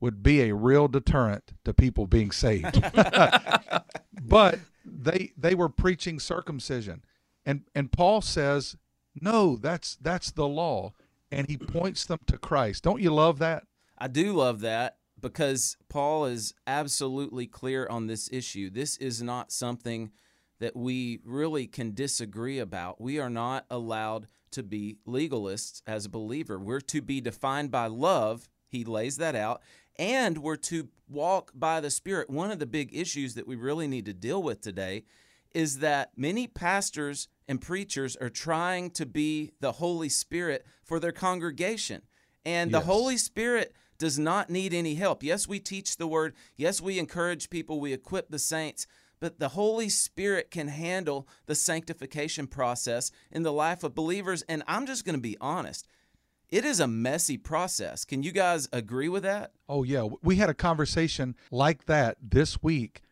[0.00, 2.82] would be a real deterrent to people being saved.
[4.22, 7.04] but they they were preaching circumcision.
[7.44, 8.76] And and Paul says,
[9.20, 10.92] "No, that's that's the law."
[11.32, 12.82] And he points them to Christ.
[12.82, 13.64] Don't you love that?
[13.96, 18.70] I do love that because Paul is absolutely clear on this issue.
[18.70, 20.10] This is not something
[20.58, 23.00] that we really can disagree about.
[23.00, 26.58] We are not allowed to be legalists as a believer.
[26.58, 28.48] We're to be defined by love.
[28.68, 29.62] He lays that out.
[30.00, 32.30] And we're to walk by the Spirit.
[32.30, 35.04] One of the big issues that we really need to deal with today
[35.52, 41.12] is that many pastors and preachers are trying to be the Holy Spirit for their
[41.12, 42.00] congregation.
[42.46, 42.80] And yes.
[42.80, 45.22] the Holy Spirit does not need any help.
[45.22, 46.34] Yes, we teach the word.
[46.56, 47.78] Yes, we encourage people.
[47.78, 48.86] We equip the saints
[49.20, 54.42] but the Holy Spirit can handle the sanctification process in the life of believers.
[54.48, 55.86] And I'm just going to be honest.
[56.50, 58.04] It is a messy process.
[58.04, 59.52] Can you guys agree with that?
[59.68, 60.08] Oh, yeah.
[60.22, 63.02] We had a conversation like that this week.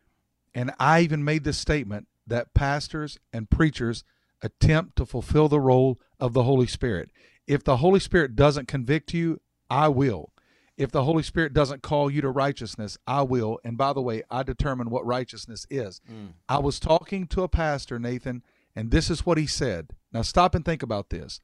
[0.53, 4.03] And I even made this statement that pastors and preachers
[4.41, 7.11] attempt to fulfill the role of the Holy Spirit.
[7.47, 10.31] If the Holy Spirit doesn't convict you, I will.
[10.77, 13.59] If the Holy Spirit doesn't call you to righteousness, I will.
[13.63, 15.99] And by the way, I determine what righteousness is.
[16.09, 16.33] Mm.
[16.47, 18.43] I was talking to a pastor, Nathan,
[18.75, 19.91] and this is what he said.
[20.13, 21.41] Now stop and think about this.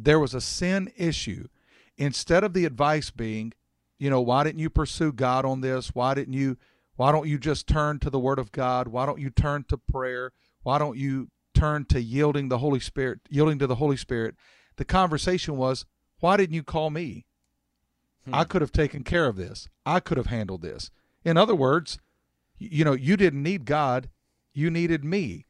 [0.00, 1.48] There was a sin issue.
[1.96, 3.52] Instead of the advice being,
[3.98, 5.94] you know, why didn't you pursue God on this?
[5.94, 6.56] Why didn't you
[6.98, 8.88] why don't you just turn to the word of God?
[8.88, 10.32] Why don't you turn to prayer?
[10.64, 14.34] Why don't you turn to yielding the Holy Spirit, yielding to the Holy Spirit?
[14.78, 15.86] The conversation was,
[16.18, 17.24] why didn't you call me?
[18.24, 18.34] Hmm.
[18.34, 19.68] I could have taken care of this.
[19.86, 20.90] I could have handled this.
[21.24, 22.00] In other words,
[22.58, 24.08] you know, you didn't need God,
[24.52, 25.46] you needed me.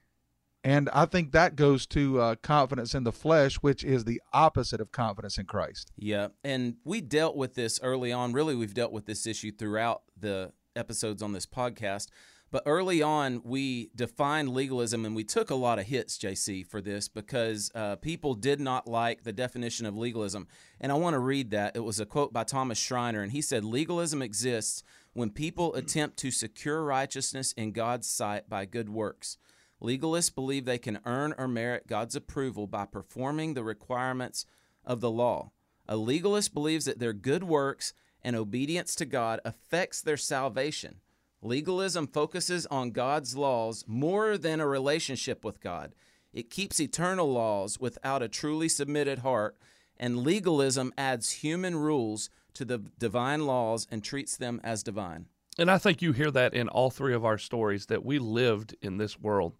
[0.65, 4.81] And I think that goes to uh, confidence in the flesh, which is the opposite
[4.81, 5.93] of confidence in Christ.
[5.97, 6.29] Yeah.
[6.43, 8.33] And we dealt with this early on.
[8.33, 12.09] Really, we've dealt with this issue throughout the episodes on this podcast.
[12.51, 16.81] But early on, we defined legalism and we took a lot of hits, JC, for
[16.81, 20.49] this because uh, people did not like the definition of legalism.
[20.81, 21.77] And I want to read that.
[21.77, 26.17] It was a quote by Thomas Schreiner, and he said, Legalism exists when people attempt
[26.19, 29.37] to secure righteousness in God's sight by good works.
[29.81, 34.45] Legalists believe they can earn or merit God's approval by performing the requirements
[34.85, 35.53] of the law.
[35.89, 40.97] A legalist believes that their good works and obedience to God affects their salvation.
[41.41, 45.95] Legalism focuses on God's laws more than a relationship with God.
[46.33, 49.57] It keeps eternal laws without a truly submitted heart,
[49.97, 55.27] and legalism adds human rules to the divine laws and treats them as divine.
[55.59, 58.77] And I think you hear that in all three of our stories that we lived
[58.81, 59.55] in this world.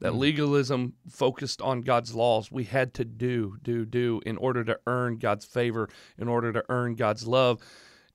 [0.00, 0.18] That Mm-hmm.
[0.20, 2.52] legalism focused on God's laws.
[2.52, 6.62] We had to do, do, do in order to earn God's favor, in order to
[6.68, 7.60] earn God's love.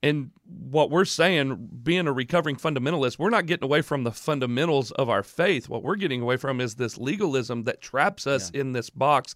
[0.02, 4.92] And what we're saying, being a recovering fundamentalist, we're not getting away from the fundamentals
[4.92, 5.68] of our faith.
[5.68, 9.34] What we're getting away from is this legalism that traps us in this box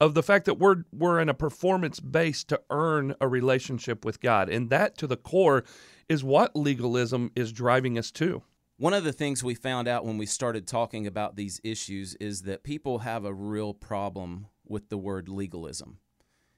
[0.00, 4.20] of the fact that we're we're in a performance base to earn a relationship with
[4.20, 4.48] God.
[4.48, 5.64] And that to the core
[6.08, 8.42] is what legalism is driving us to.
[8.78, 12.42] One of the things we found out when we started talking about these issues is
[12.42, 15.98] that people have a real problem with the word legalism.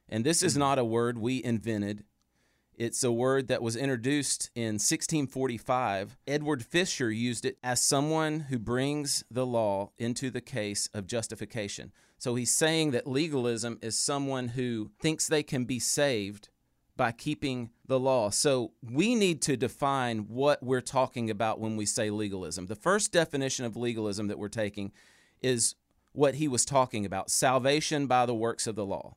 [0.08, 0.60] And this is mm-hmm.
[0.60, 2.02] not a word we invented.
[2.74, 6.16] It's a word that was introduced in 1645.
[6.26, 11.92] Edward Fisher used it as someone who brings the law into the case of justification.
[12.18, 16.48] So he's saying that legalism is someone who thinks they can be saved
[16.96, 18.28] by keeping the law.
[18.28, 22.66] So we need to define what we're talking about when we say legalism.
[22.66, 24.92] The first definition of legalism that we're taking
[25.40, 25.76] is
[26.12, 29.14] what he was talking about salvation by the works of the law.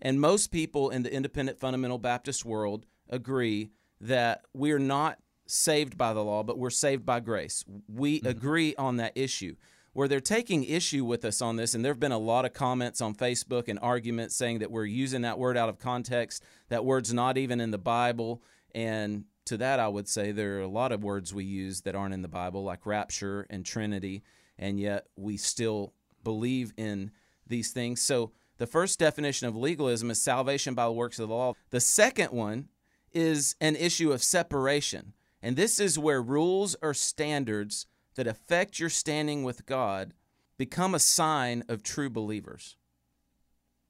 [0.00, 6.12] And most people in the independent fundamental Baptist world agree that we're not saved by
[6.12, 7.64] the law, but we're saved by grace.
[7.88, 8.28] We mm-hmm.
[8.28, 9.56] agree on that issue.
[9.94, 12.52] Where they're taking issue with us on this, and there have been a lot of
[12.52, 16.42] comments on Facebook and arguments saying that we're using that word out of context.
[16.68, 18.42] That word's not even in the Bible.
[18.74, 21.94] And to that, I would say there are a lot of words we use that
[21.94, 24.24] aren't in the Bible, like rapture and Trinity,
[24.58, 27.12] and yet we still believe in
[27.46, 28.02] these things.
[28.02, 31.54] So the first definition of legalism is salvation by the works of the law.
[31.70, 32.68] The second one
[33.12, 35.12] is an issue of separation.
[35.42, 40.14] And this is where rules or standards that affect your standing with God
[40.56, 42.76] become a sign of true believers.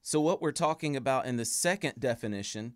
[0.02, 2.74] So, what we're talking about in the second definition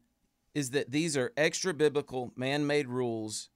[0.55, 3.51] is that these are extra biblical, man made rules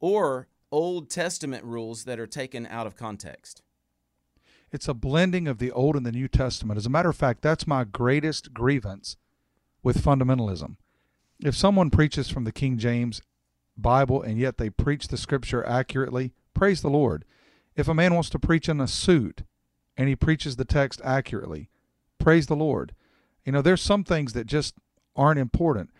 [0.00, 3.62] or Old Testament rules that are taken out of context.
[4.70, 6.76] It's a blending of the Old and the New Testament.
[6.76, 9.16] As a matter of fact, that's my greatest grievance
[9.82, 10.76] with fundamentalism.
[11.40, 13.22] If someone preaches from the King James
[13.76, 17.24] Bible and yet they preach the scripture accurately, praise the Lord.
[17.78, 19.44] If a man wants to preach in a suit
[19.96, 21.70] and he preaches the text accurately,
[22.18, 22.92] praise the Lord.
[23.44, 24.74] You know, there's some things that just
[25.14, 25.90] aren't important,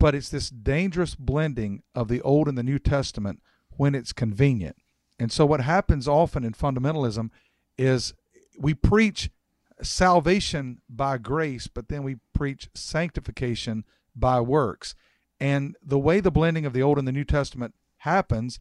[0.00, 4.76] but it's this dangerous blending of the Old and the New Testament when it's convenient.
[5.20, 7.30] And so, what happens often in fundamentalism
[7.78, 8.14] is
[8.58, 9.30] we preach
[9.80, 13.84] salvation by grace, but then we preach sanctification
[14.16, 14.96] by works.
[15.38, 18.58] And the way the blending of the Old and the New Testament happens,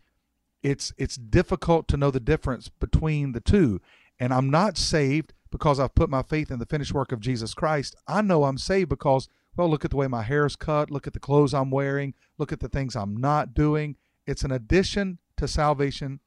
[0.64, 3.82] it's it's difficult to know the difference between the two.
[4.20, 7.54] And I'm not saved because I've put my faith in the finished work of Jesus
[7.54, 7.96] Christ.
[8.08, 11.08] I know I'm saved because well, look at the way my hair is cut, look
[11.08, 13.96] at the clothes I'm wearing, look at the things I'm not doing.
[14.28, 16.20] It's an addition to salvation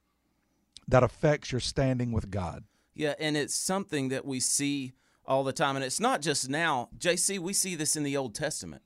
[0.89, 2.65] that affects your standing with God.
[2.95, 5.77] Yeah, and it's something that we see all the time.
[5.77, 6.89] And it's not just now.
[6.99, 8.83] JC, we see this in the Old Testament.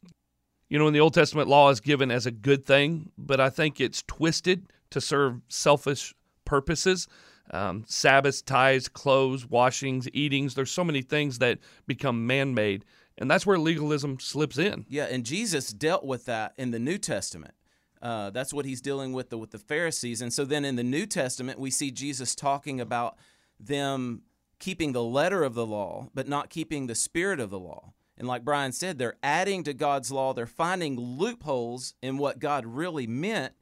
[0.68, 3.48] You know, in the Old Testament, law is given as a good thing, but I
[3.48, 7.08] think it's twisted to serve selfish purposes.
[7.50, 10.54] Um, Sabbaths, tithes, clothes, washings, eatings.
[10.54, 12.84] There's so many things that become man made.
[13.18, 14.86] And that's where legalism slips in.
[14.88, 17.54] Yeah, and Jesus dealt with that in the New Testament.
[18.02, 20.20] Uh, that's what he's dealing with the, with the Pharisees.
[20.20, 23.16] And so then in the New Testament, we see Jesus talking about
[23.60, 24.22] them
[24.58, 27.92] keeping the letter of the law, but not keeping the spirit of the law.
[28.16, 32.64] And like Brian said, they're adding to God's law, they're finding loopholes in what God
[32.64, 33.54] really meant,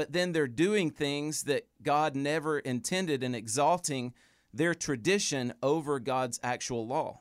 [0.00, 4.14] but then they're doing things that God never intended and exalting
[4.50, 7.20] their tradition over God's actual law.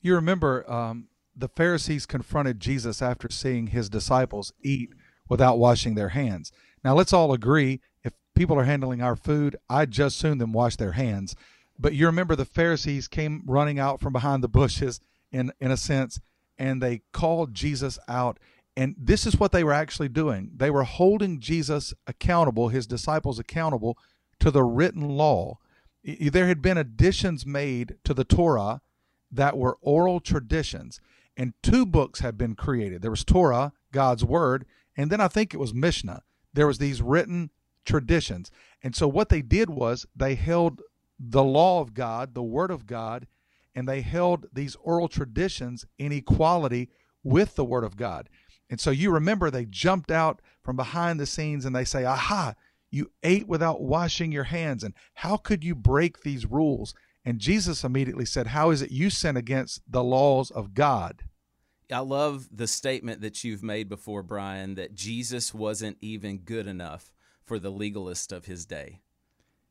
[0.00, 4.90] You remember um, the Pharisees confronted Jesus after seeing his disciples eat
[5.28, 6.52] without washing their hands.
[6.84, 10.76] Now, let's all agree if people are handling our food, I'd just soon them wash
[10.76, 11.34] their hands.
[11.76, 15.00] But you remember the Pharisees came running out from behind the bushes,
[15.32, 16.20] in, in a sense,
[16.56, 18.38] and they called Jesus out.
[18.76, 23.38] And this is what they were actually doing they were holding Jesus accountable, his disciples
[23.38, 23.98] accountable
[24.38, 25.58] to the written law.
[26.02, 28.80] There had been additions made to the Torah
[29.30, 31.00] that were oral traditions,
[31.36, 33.02] and two books had been created.
[33.02, 34.64] There was Torah, God's word,
[34.96, 36.22] and then I think it was Mishnah.
[36.52, 37.50] There was these written
[37.84, 38.50] traditions.
[38.82, 40.82] And so what they did was they held
[41.18, 43.26] the law of God, the word of God,
[43.74, 46.88] and they held these oral traditions in equality
[47.22, 48.28] with the word of God.
[48.70, 52.54] And so you remember they jumped out from behind the scenes and they say, Aha,
[52.90, 54.84] you ate without washing your hands.
[54.84, 56.94] And how could you break these rules?
[57.24, 61.24] And Jesus immediately said, How is it you sin against the laws of God?
[61.92, 67.12] I love the statement that you've made before, Brian, that Jesus wasn't even good enough
[67.44, 69.00] for the legalist of his day.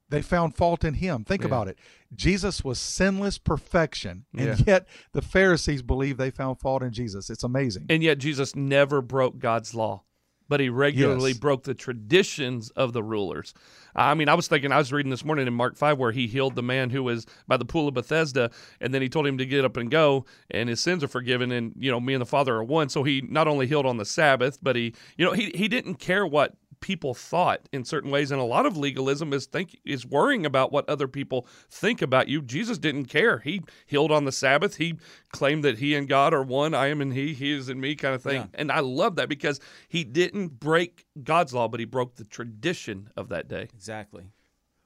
[0.09, 1.23] They found fault in him.
[1.23, 1.47] Think Yeah.
[1.47, 1.77] about it.
[2.15, 4.63] Jesus was sinless perfection, and Yeah.
[4.65, 7.29] yet the Pharisees believe they found fault in Jesus.
[7.29, 7.85] It's amazing.
[7.89, 10.03] And yet Jesus never broke God's law,
[10.47, 11.37] but he regularly Yes.
[11.37, 13.53] broke the traditions of the rulers.
[13.95, 16.25] I mean, I was thinking, I was reading this morning in Mark 5 where he
[16.27, 18.49] healed the man who was by the pool of Bethesda,
[18.81, 21.51] and then he told him to get up and go, and his sins are forgiven,
[21.51, 22.89] and, you know, me and the Father are one.
[22.89, 25.95] So he not only healed on the Sabbath, but he, you know, he, he didn't
[25.95, 30.05] care what people thought in certain ways and a lot of legalism is think is
[30.05, 34.31] worrying about what other people think about you jesus didn't care he healed on the
[34.31, 34.95] sabbath he
[35.31, 37.95] claimed that he and god are one i am in he he is in me
[37.95, 38.47] kind of thing Yeah.
[38.53, 43.09] and i love that because he didn't break god's law but he broke the tradition
[43.17, 44.25] of that day Exactly.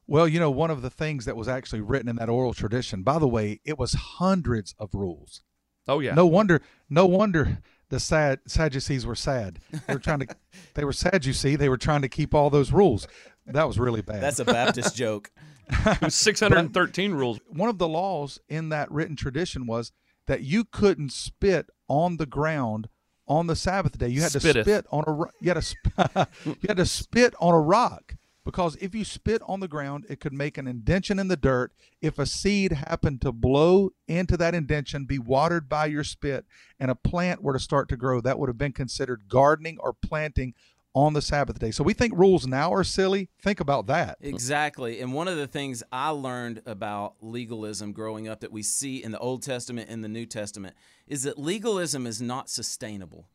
[0.05, 3.03] Well, you know, one of the things that was actually written in that oral tradition,
[3.03, 5.43] by the way, it was hundreds of rules.
[5.87, 7.59] oh yeah No wonder, no wonder
[7.93, 9.59] the sad Sadducees were sad.
[9.87, 10.27] They were trying to,
[10.73, 11.25] they were sad.
[11.25, 13.07] You see, they were trying to keep all those rules.
[13.45, 14.19] That was really bad.
[14.19, 15.31] That's a Baptist joke.
[15.69, 19.91] it was 613 rules one of the laws in that written tradition was
[20.27, 22.89] that you couldn't spit on the ground
[23.27, 24.07] on the Sabbath day.
[24.09, 24.53] You had Spitteth.
[24.53, 28.15] to spit on a you had to sp- you had to spit on a rock
[28.45, 31.71] because if you spit on the ground, it could make an indention in the dirt.
[32.01, 36.45] If a seed happened to blow into that indention, be watered by your spit,
[36.79, 39.93] and a plant were to start to grow, that would have been considered gardening or
[39.93, 40.53] planting
[40.95, 41.71] on the Sabbath day.
[41.71, 43.29] So we think rules now are silly.
[43.41, 44.17] Think about that.
[44.21, 44.99] Exactly.
[45.01, 49.11] And one of the things I learned about legalism growing up that we see in
[49.11, 50.75] the Old Testament and the New Testament
[51.07, 53.27] is that legalism is not sustainable.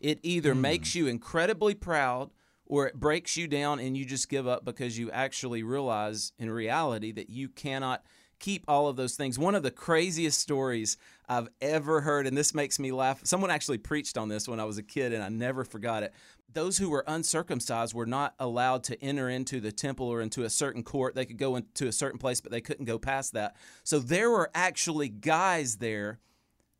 [0.00, 2.30] It either makes you incredibly proud
[2.66, 6.50] or it breaks you down and you just give up because you actually realize in
[6.50, 8.04] reality that you cannot
[8.38, 9.38] keep all of those things.
[9.38, 10.96] One of the craziest stories
[11.28, 13.20] I've ever heard, and this makes me laugh.
[13.24, 16.12] Someone actually preached on this when I was a kid, and I never forgot it.
[16.52, 20.50] Those who were uncircumcised were not allowed to enter into the temple or into a
[20.50, 21.14] certain court.
[21.14, 23.56] They could go into a certain place, but they couldn't go past that.
[23.82, 26.20] So there were actually guys there,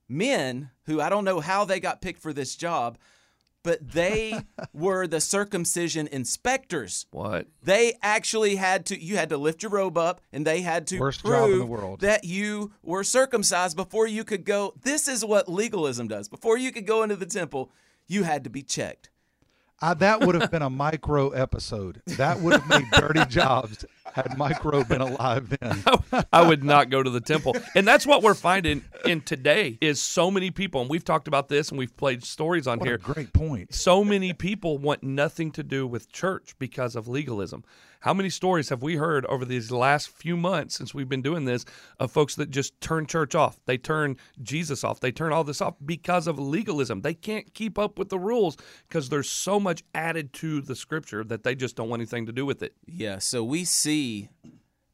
[0.09, 2.99] men who I don't know how they got picked for this job,
[3.65, 4.41] but they
[4.73, 7.07] were the circumcision inspectors.
[7.11, 9.03] what They actually had to.
[9.03, 11.59] You had to lift your robe up, and they had to Worst prove job in
[11.59, 12.01] the world.
[12.01, 14.75] that you were circumcised before you could go.
[14.83, 16.29] This is what legalism does.
[16.29, 17.73] Before you could go into the temple,
[18.07, 19.11] you had to be checked.
[19.81, 22.01] I, that would have been a Mike Rowe episode.
[22.07, 25.83] That would have made dirty jobs had Mike Rowe been alive then.
[26.33, 27.57] I would not go to the temple.
[27.75, 31.49] And that's what we're finding in today is so many people, and we've talked about
[31.49, 32.97] this and we've played stories on What here.
[32.97, 33.75] a great point.
[33.75, 37.65] So many people want nothing to do with church because of legalism.
[38.01, 41.47] How many stories have we heard over these last few months since we've been doing
[41.47, 41.65] this
[41.99, 43.59] of folks that just turn church off?
[43.65, 45.01] They turn Jesus off.
[45.01, 47.01] They turn all this off because of legalism.
[47.01, 51.25] They can't keep up with the rules because there's so much added to the scripture
[51.25, 52.75] that they just don't want anything to do with it.
[52.87, 53.94] Yeah, so we see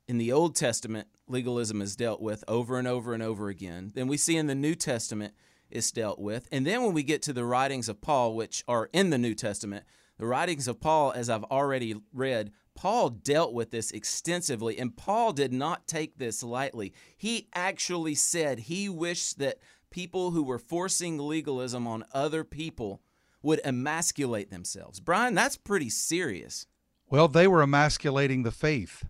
[0.08, 3.92] in the Old Testament, legalism is dealt with over and over and over again.
[3.94, 5.34] Then we see in the New Testament,
[5.70, 6.48] it's dealt with.
[6.50, 9.34] And then when we get to the writings of Paul, which are in the New
[9.34, 9.84] Testament,
[10.18, 15.32] the writings of Paul, as I've already read, Paul dealt with this extensively, and Paul
[15.32, 16.92] did not take this lightly.
[17.16, 19.58] He actually said he wished that
[19.90, 23.02] people who were forcing legalism on other people
[23.42, 25.00] would emasculate themselves.
[25.00, 26.66] Brian, that's pretty serious.
[27.10, 29.04] Well, they were emasculating the faith,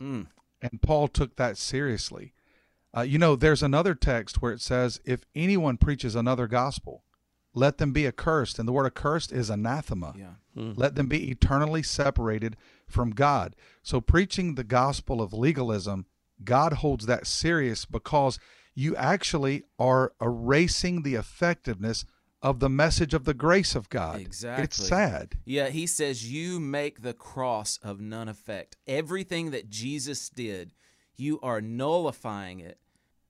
[0.00, 0.26] Mm.
[0.60, 2.32] and Paul took that seriously.
[2.96, 7.04] Uh, you know, there's another text where it says, "If anyone preaches another gospel,
[7.54, 10.14] let them be accursed." And the word accursed is anathema.
[10.16, 10.34] Yeah.
[10.54, 13.56] Let them be eternally separated from God.
[13.82, 16.04] So, preaching the gospel of legalism,
[16.44, 18.38] God holds that serious because
[18.74, 22.04] you actually are erasing the effectiveness
[22.42, 24.20] of the message of the grace of God.
[24.20, 24.64] Exactly.
[24.64, 25.36] It's sad.
[25.44, 28.76] Yeah, he says, You make the cross of none effect.
[28.86, 30.72] Everything that Jesus did,
[31.16, 32.78] you are nullifying it.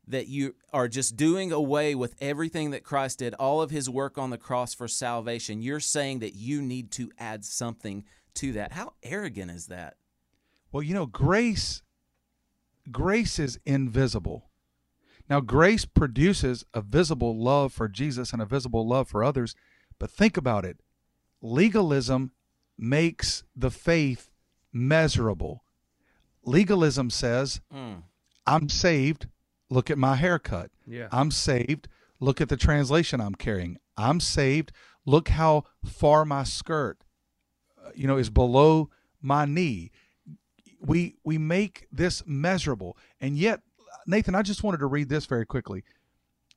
[0.08, 4.18] That you are just doing away with everything that Christ did, all of his work
[4.18, 5.62] on the cross for salvation.
[5.62, 8.04] You're saying that you need to add something
[8.34, 8.72] to that.
[8.72, 9.94] How arrogant is that?
[10.72, 11.82] Well, you know, grace
[12.90, 14.50] grace is invisible.
[15.28, 19.54] Now, grace produces a visible love for Jesus and a visible love for others,
[19.98, 20.78] but think about it.
[21.40, 22.32] Legalism
[22.78, 24.30] makes the faith
[24.72, 25.64] measurable.
[26.44, 28.02] Legalism says, Mm.
[28.46, 29.28] I'm saved,
[29.70, 30.70] look at my haircut.
[30.86, 31.08] Yeah.
[31.12, 33.78] I'm saved, look at the translation I'm carrying.
[33.96, 34.72] I'm saved,
[35.06, 36.98] look how far my skirt
[37.84, 38.88] uh, you know is below
[39.20, 39.90] my knee
[40.80, 43.60] we we make this measurable and yet
[44.06, 45.84] nathan i just wanted to read this very quickly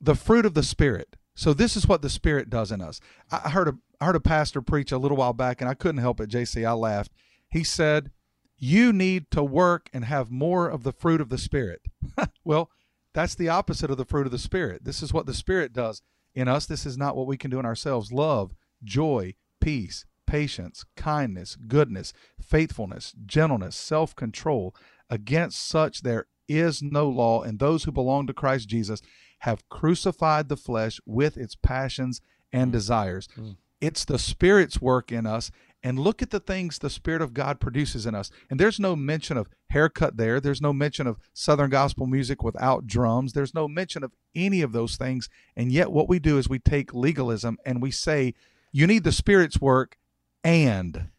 [0.02, 3.00] the fruit of the spirit so this is what the spirit does in us
[3.32, 6.02] i heard a I heard a pastor preach a little while back and i couldn't
[6.02, 7.12] help it jc i laughed
[7.50, 8.12] He said,
[8.58, 11.82] You need to work and have more of the fruit of the Spirit.
[12.44, 12.70] well,
[13.14, 14.84] that's the opposite of the fruit of the Spirit.
[14.84, 16.02] This is what the Spirit does
[16.34, 16.66] in us.
[16.66, 22.12] This is not what we can do in ourselves love, joy, peace, patience, kindness, goodness,
[22.42, 24.76] faithfulness, gentleness, self control.
[25.10, 29.02] Against such there is no law, and those who belong to Christ Jesus
[29.40, 32.22] have crucified the flesh with its passions
[32.52, 32.74] and mm.
[32.74, 33.28] desires.
[33.38, 33.58] Mm.
[33.82, 35.52] It's the Spirit's work in us.
[35.84, 38.32] And look at the things the Spirit of God produces in us.
[38.50, 40.40] And there's no mention of haircut there.
[40.40, 43.34] There's no mention of Southern gospel music without drums.
[43.34, 45.30] There's no mention of any of those things.
[45.56, 48.34] And yet, what we do is we take legalism and we say,
[48.72, 49.98] you need the Spirit's work
[50.44, 51.10] and.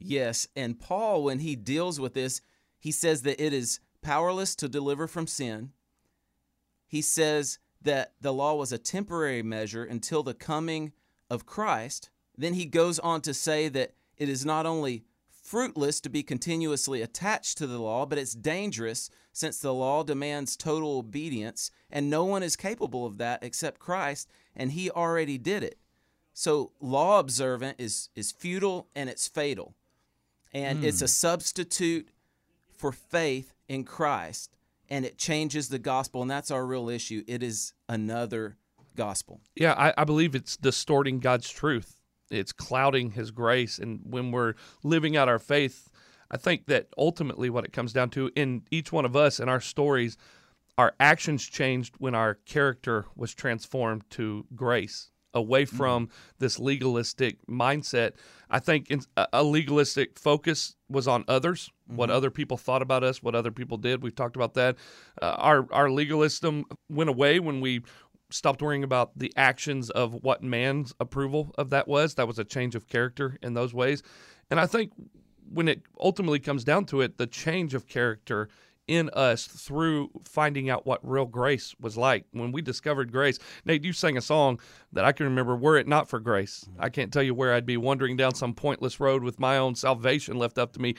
[0.00, 2.40] Yes, and Paul, when he deals with this,
[2.80, 5.72] he says that it is powerless to deliver from sin.
[6.86, 10.92] He says that the law was a temporary measure until the coming
[11.30, 12.10] of Christ.
[12.36, 17.00] Then he goes on to say that it is not only fruitless to be continuously
[17.02, 22.24] attached to the law, but it's dangerous since the law demands total obedience, and no
[22.24, 25.78] one is capable of that except Christ, and he already did it.
[26.34, 29.74] So law observant is is futile and it's fatal.
[30.52, 31.08] And it's a hmm.
[31.08, 32.08] substitute
[32.76, 34.56] for faith in Christ
[34.88, 37.22] and it changes the gospel and that's our real issue.
[37.26, 38.56] It is another
[38.96, 39.40] gospel.
[39.54, 42.00] Yeah, I, I believe it's distorting God's truth.
[42.30, 45.88] It's clouding His grace, and when we're living out our faith,
[46.30, 49.48] I think that ultimately what it comes down to in each one of us and
[49.48, 50.18] our stories,
[50.76, 56.08] our actions changed when our character was transformed to grace, away from
[56.38, 58.12] this legalistic mindset.
[58.50, 59.02] I think in,
[59.32, 63.76] a legalistic focus was on others, what other people thought about us, what other people
[63.76, 64.02] did.
[64.02, 64.76] We've talked about that.
[65.20, 67.82] Uh, our our legalism went away when we
[68.30, 72.14] stopped worrying about the actions of what man's approval of that was.
[72.14, 74.02] That was a change of character in those ways.
[74.50, 74.92] And I think
[75.50, 78.48] when it ultimately comes down to it, the change of character
[78.88, 82.24] in us through finding out what real grace was like.
[82.32, 84.58] When we discovered grace, Nate, you sang a song
[84.92, 86.64] that I can remember, Were It Not for Grace.
[86.68, 86.82] Mm-hmm.
[86.82, 89.74] I can't tell you where I'd be wandering down some pointless road with my own
[89.74, 90.94] salvation left up to me.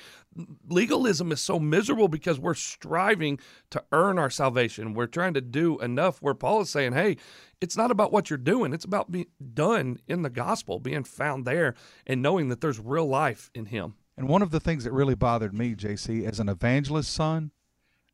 [0.68, 3.40] Legalism is so miserable because we're striving
[3.72, 4.94] to earn our salvation.
[4.94, 7.18] We're trying to do enough where Paul is saying, hey,
[7.62, 11.46] it's not about what you're doing, it's about being done in the gospel, being found
[11.46, 11.76] there
[12.08, 13.96] and knowing that there's real life in Him.
[14.18, 17.52] And one of the things that really bothered me, JC, as an evangelist son,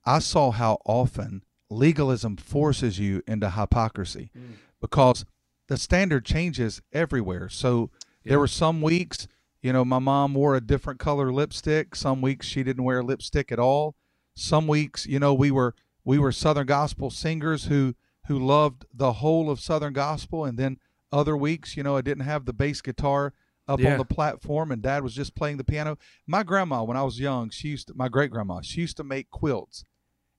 [0.05, 4.53] I saw how often legalism forces you into hypocrisy mm.
[4.79, 5.25] because
[5.67, 7.49] the standard changes everywhere.
[7.49, 7.89] So
[8.23, 9.27] there were some weeks,
[9.61, 11.95] you know, my mom wore a different color lipstick.
[11.95, 13.95] Some weeks she didn't wear lipstick at all.
[14.35, 17.95] Some weeks, you know, we were we were Southern gospel singers who
[18.27, 20.77] who loved the whole of Southern gospel, and then
[21.11, 23.33] other weeks, you know, I didn't have the bass guitar
[23.67, 23.93] up Yeah.
[23.93, 25.97] on the platform, and Dad was just playing the piano.
[26.27, 29.03] My grandma, when I was young, she used to, my great grandma, she used to
[29.03, 29.83] make quilts,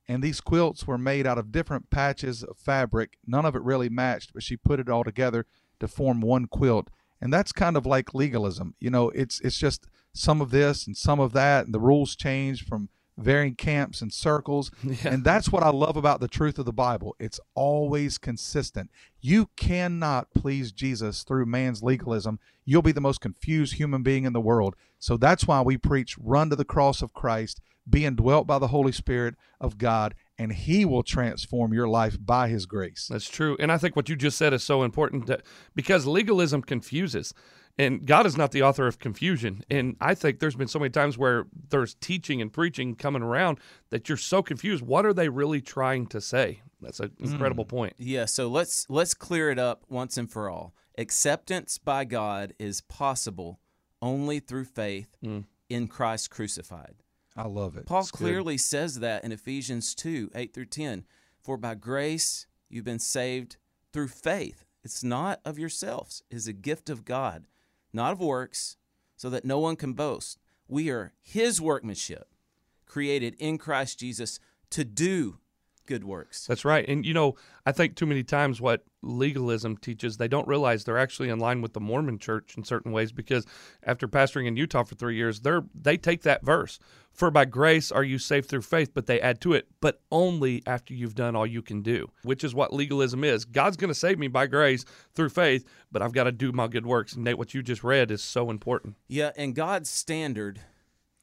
[0.08, 3.18] and these quilts were made out of different patches of fabric.
[3.26, 5.46] None of it really matched, but she put it all together
[5.80, 6.88] to form one quilt.
[7.20, 8.74] And that's kind of like legalism.
[8.78, 12.14] You know, it's it's just some of this and some of that, and the rules
[12.14, 12.88] change from
[13.18, 14.70] varying camps and circles.
[15.04, 17.16] And that's what I love about the truth of the Bible.
[17.18, 18.90] It's always consistent.
[19.20, 22.38] You cannot please Jesus through man's legalism.
[22.64, 24.74] You'll be the most confused human being in the world.
[24.98, 28.68] So that's why we preach run to the cross of Christ, being dwelt by the
[28.68, 33.08] Holy Spirit of God, and He will transform your life by His grace.
[33.10, 33.56] That's true.
[33.60, 35.42] And I think what you just said is so important that,
[35.74, 37.32] because legalism confuses.
[37.78, 39.62] And God is not the author of confusion.
[39.70, 43.58] And I think there's been so many times where there's teaching and preaching coming around
[43.90, 44.82] that you're so confused.
[44.82, 46.62] What are they really trying to say?
[46.80, 47.24] That's an hmm.
[47.24, 47.94] incredible point.
[47.98, 50.74] Yeah, so let's let's clear it up once and for all.
[50.96, 53.60] Acceptance by God is possible
[54.00, 55.40] only through faith hmm.
[55.68, 57.02] in Christ crucified.
[57.36, 57.86] I love it.
[57.86, 58.18] Paul It's good.
[58.18, 61.04] clearly says that in Ephesians 2 8 through 10.
[61.42, 63.56] For by grace you've been saved
[63.92, 64.64] through faith.
[64.82, 67.46] It's not of yourselves, it is a gift of God,
[67.92, 68.76] not of works,
[69.16, 70.38] so that no one can boast.
[70.68, 72.28] We are his workmanship,
[72.86, 74.38] created in Christ Jesus
[74.70, 75.38] to do
[75.86, 76.46] good works.
[76.46, 76.86] That's right.
[76.88, 80.98] And, you know, I think too many times what legalism teaches, they don't realize they're
[80.98, 83.46] actually in line with the Mormon church in certain ways because
[83.84, 86.78] after pastoring in Utah for three years, they're, they take that verse,
[87.12, 90.62] for by grace are you saved through faith, but they add to it, but only
[90.66, 93.44] after you've done all you can do, which is what legalism is.
[93.44, 94.84] God's going to save me by grace
[95.14, 97.14] through faith, but I've got to do my good works.
[97.14, 98.96] And Nate, what you just read is so important.
[99.08, 100.60] Yeah, and God's standard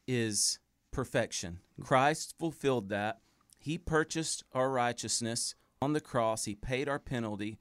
[0.07, 0.59] is
[0.91, 1.59] perfection.
[1.81, 3.19] Christ fulfilled that.
[3.63, 7.59] He purchased our righteousness on the cross, He paid our penalty.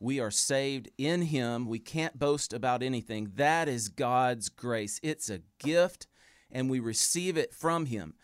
[0.00, 1.68] We are saved in Him.
[1.68, 3.30] We can't boast about anything.
[3.36, 4.98] That is God's grace.
[5.00, 6.08] It's a gift,
[6.50, 8.14] and we receive it from him.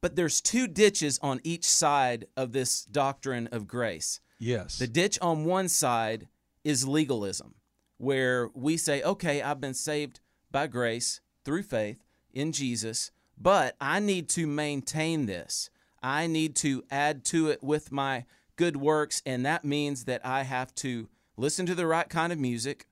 [0.00, 4.20] But there's two ditches on each side of this doctrine of grace.
[4.38, 4.78] Yes.
[4.78, 6.28] The ditch on one side
[6.62, 7.56] is legalism,
[7.96, 10.20] where we say, okay, I've been saved
[10.52, 15.70] by grace through faith in Jesus, but I need to maintain this.
[16.02, 18.24] I need to add to it with my
[18.56, 22.38] good works, and that means that I have to listen to the right kind of
[22.38, 22.86] music,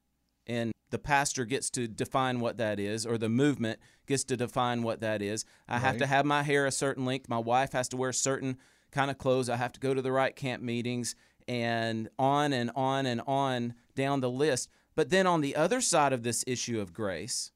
[0.46, 4.82] and the pastor gets to define what that is, or the movement gets to define
[4.82, 5.44] what that is.
[5.68, 7.28] I have to have my hair a certain length.
[7.28, 8.56] My wife has to wear certain
[8.92, 9.50] kind of clothes.
[9.50, 11.16] I have to go to the right camp meetings,
[11.48, 14.68] and on and on and on down the list.
[14.94, 17.52] But then on the other side of this issue of grace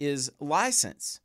[0.00, 1.20] is license,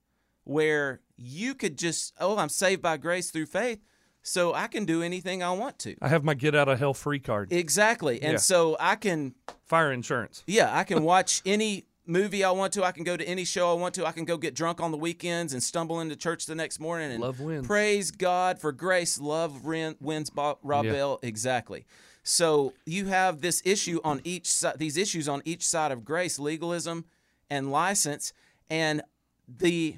[0.48, 3.80] where you could just, oh, I'm saved by grace through faith,
[4.22, 5.96] so I can do anything I want to.
[6.02, 7.52] I have my get out of hell free card.
[7.52, 8.22] Exactly.
[8.22, 8.38] And Yeah.
[8.38, 9.36] so I can
[9.66, 10.44] Fire insurance.
[10.48, 12.84] yeah, I can watch any movie I want to.
[12.86, 14.06] I can go to any show I want to.
[14.06, 17.12] I can go get drunk on the weekends and stumble into church the next morning
[17.12, 17.68] and Love wins.
[17.68, 19.20] praise God for grace.
[19.20, 20.94] Love wins Bob, Rob Yeah.
[20.94, 21.20] Bell.
[21.22, 21.86] Exactly.
[22.24, 26.40] So you have this issue on each side, these issues on each side of grace,
[26.40, 27.06] legalism
[27.50, 28.32] and license,
[28.70, 29.02] and
[29.48, 29.98] the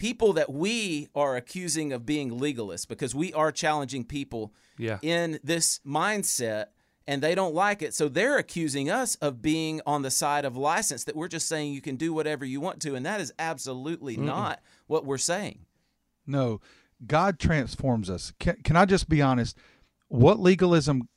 [0.00, 4.98] people that we are accusing of being legalists because we are challenging people Yeah.
[5.02, 6.68] in this mindset
[7.06, 7.92] and they don't like it.
[7.92, 11.74] So they're accusing us of being on the side of license, that we're just saying
[11.74, 12.94] you can do whatever you want to.
[12.94, 14.24] And that is absolutely Mm-mm.
[14.24, 15.66] not what we're saying.
[16.26, 16.62] No,
[17.06, 18.32] God transforms us.
[18.38, 19.56] Can, can I just be honest?
[20.08, 21.08] What legalism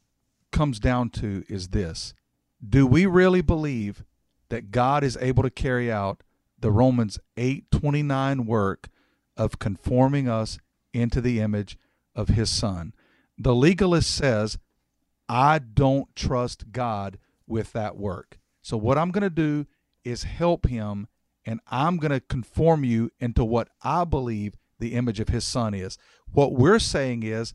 [0.52, 2.14] comes down to is this
[2.68, 4.04] Do we really believe
[4.50, 6.22] that God is able to carry out
[6.64, 8.88] the Romans 8:29 work
[9.36, 10.60] of conforming us
[10.94, 11.78] into the image
[12.16, 12.94] of his son?
[13.38, 14.58] The legalist says,
[15.28, 18.40] I don't trust God with that work.
[18.62, 19.68] So what I'm going to do
[20.06, 21.10] is help him
[21.46, 25.74] and I'm going to conform you into what I believe the image of his son
[25.74, 25.98] is.
[26.32, 27.54] What we're saying is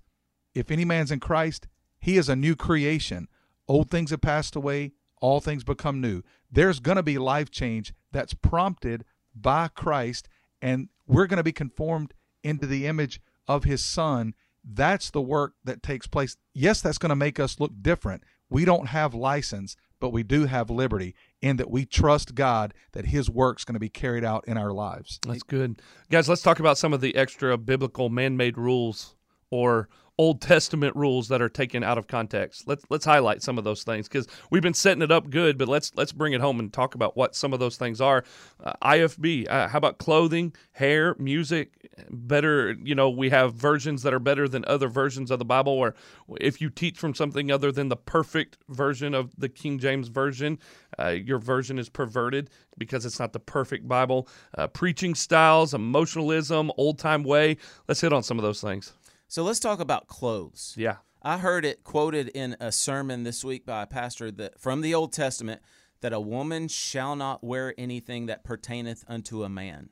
[0.53, 1.67] if any man's in Christ,
[1.99, 3.29] he is a new creation.
[3.67, 4.93] Old things have passed away,
[5.23, 6.23] all things become new.
[6.53, 9.05] There's going to be life change that's prompted
[9.35, 10.29] by Christ
[10.61, 14.35] and we're going to be conformed into the image of his son.
[14.65, 16.37] That's the work that takes place.
[16.53, 18.25] Yes, that's going to make us look different.
[18.51, 23.07] We don't have license, but we do have liberty in that we trust God that
[23.07, 25.19] his work's going to be carried out in our lives.
[25.27, 25.81] That's good.
[26.11, 29.15] Guys, let's talk about some of the extra biblical man made rules
[29.51, 29.89] or
[30.19, 32.67] Old Testament rules that are taken out of context.
[32.67, 35.69] Let's let's highlight some of those things because we've been setting it up good, but
[35.69, 38.25] let's let's bring it home and talk about what some of those things are.
[38.63, 41.89] Uh, IFB, uh, how about clothing, hair, music?
[42.11, 45.73] Better, you know, we have versions that are better than other versions of the Bible.
[45.73, 45.95] Or
[46.41, 50.59] if you teach from something other than the perfect version of the King James version,
[50.99, 54.29] uh, your version is perverted because it's not the perfect Bible.
[54.57, 57.57] Uh, preaching styles, emotionalism, old time way.
[57.87, 58.93] Let's hit on some of those things.
[59.31, 60.75] So let's talk about clothes.
[60.77, 60.97] Yeah.
[61.23, 64.95] I heard it quoted in a sermon this week by a pastor that from the
[64.95, 65.61] Old Testament
[66.01, 69.91] that a woman shall not wear anything that pertaineth unto a man.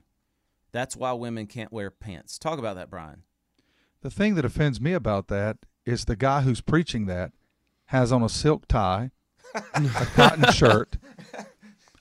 [0.73, 2.39] That's why women can't wear pants.
[2.39, 3.25] Talk about that, Brian.
[4.01, 7.33] The thing that offends me about that is the guy who's preaching that
[7.87, 9.11] has on a silk tie,
[9.55, 9.61] a
[10.15, 10.97] cotton shirt,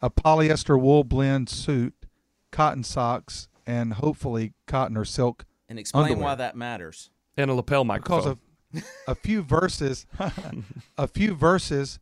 [0.02, 1.96] a polyester wool blend suit,
[2.52, 5.46] cotton socks, and hopefully cotton or silk.
[5.68, 6.24] And explain underwear.
[6.24, 7.10] why that matters.
[7.38, 8.40] And a lapel because microphone.
[8.74, 10.06] of a few verses,
[10.98, 12.00] a few verses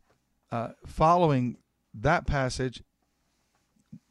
[0.50, 1.56] uh, following
[1.92, 2.82] that passage,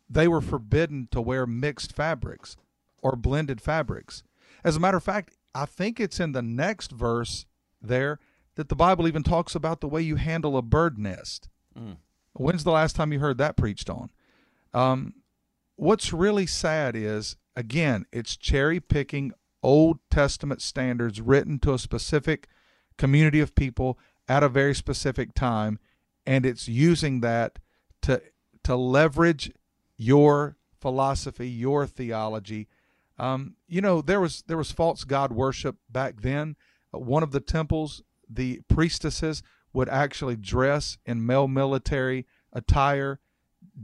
[0.09, 2.55] they were forbidden to wear mixed fabrics
[3.01, 4.23] or blended fabrics.
[4.63, 7.45] As a matter of fact, I think it's in the next verse
[7.81, 8.19] there
[8.55, 11.49] that the Bible even talks about the way you handle a bird nest.
[11.77, 11.97] Mm.
[12.33, 14.09] When's the last time you heard that preached on?
[14.73, 15.15] Um,
[15.75, 19.33] what's really sad is, again, it's cherry picking
[19.63, 22.47] Old Testament standards written to a specific
[22.97, 23.97] community of people
[24.27, 25.79] at a very specific time,
[26.25, 27.59] and it's using that
[28.03, 28.21] to
[28.63, 29.51] to leverage
[29.97, 32.67] your philosophy, your theology.
[33.17, 36.55] Um, you know, there was there was false god worship back then.
[36.91, 39.43] One of the temples, the priestesses
[39.73, 43.19] would actually dress in male military attire.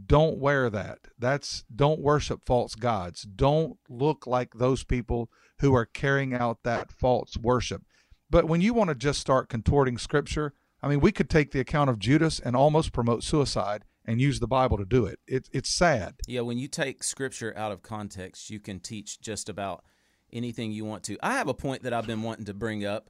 [0.06, 1.00] Don't wear that.
[1.18, 3.24] That's don't worship false gods.
[3.24, 7.84] Don't look like those people who are carrying out that false worship.
[8.30, 11.60] But when you want to just start contorting scripture, I mean, we could take the
[11.60, 15.20] account of Judas and almost promote suicide and use the Bible to do it.
[15.28, 16.16] it it's sad.
[16.28, 19.84] Yeah, when you take scripture out of context, you can teach just about
[20.32, 21.18] anything you want to.
[21.22, 23.10] I have a point that I've been wanting to bring up.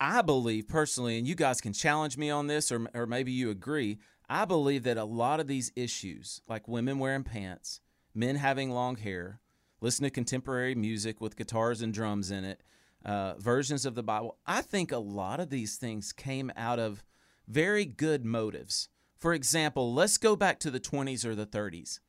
[0.00, 3.50] I believe personally, and you guys can challenge me on this, or, or maybe you
[3.50, 3.98] agree.
[4.28, 7.80] I believe that a lot of these issues, like women wearing pants,
[8.14, 9.40] men having long hair,
[9.80, 12.62] listen to contemporary music with guitars and drums in it,
[13.04, 14.36] uh, versions of the Bible.
[14.46, 17.04] I think a lot of these things came out of
[17.46, 18.88] very good motives.
[19.16, 22.00] For example, let's go back to the 20s or the 30s.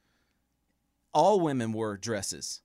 [1.13, 2.61] All women wore dresses,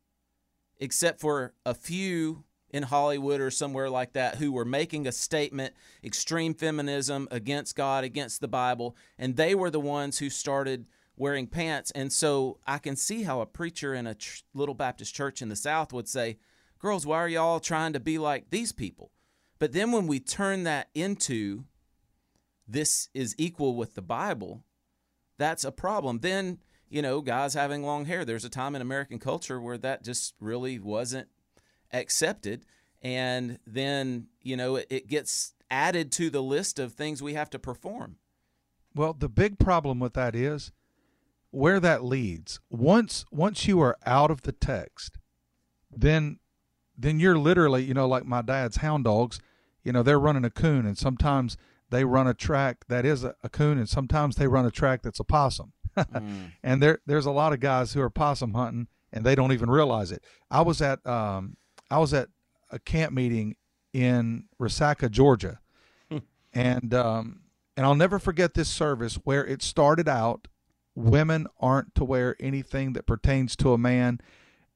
[0.78, 2.44] except for a few
[2.74, 8.02] in Hollywood or somewhere like that who were making a statement, extreme feminism against God,
[8.02, 10.86] against the Bible, and they were the ones who started
[11.17, 11.91] wearing pants.
[11.93, 15.49] And so I can see how a preacher in a ch- little Baptist church in
[15.49, 16.39] the South would say,
[16.79, 19.11] Girls, why are y'all trying to be like these people?
[19.59, 21.65] But then when we turn that into
[22.69, 24.65] this is equal with the Bible,
[25.39, 26.19] that's a problem.
[26.21, 26.59] Then,
[26.91, 30.35] you know, guys having long hair, there's a time in American culture where that just
[30.41, 31.29] really wasn't
[31.93, 32.67] accepted.
[33.01, 37.51] And then, you know, it, it gets added to the list of things we have
[37.51, 38.17] to perform.
[38.95, 40.73] Well, the big problem with that is
[41.55, 42.61] where that leads.
[42.68, 45.18] Once once you are out of the text,
[45.90, 46.38] then
[46.96, 49.40] then you're literally, you know, like my dad's hound dogs,
[49.82, 51.57] you know, they're running a coon and sometimes
[51.90, 55.02] they run a track that is a, a coon and sometimes they run a track
[55.02, 55.72] that's a possum.
[55.96, 56.50] mm.
[56.62, 59.70] And there there's a lot of guys who are possum hunting and they don't even
[59.70, 60.24] realize it.
[60.50, 61.57] I was at um
[61.90, 62.28] I was at
[62.70, 63.57] a camp meeting
[63.92, 65.61] in Resaca, Georgia.
[66.52, 67.40] and um
[67.76, 70.48] and I'll never forget this service where it started out
[70.95, 74.20] women aren't to wear anything that pertains to a man.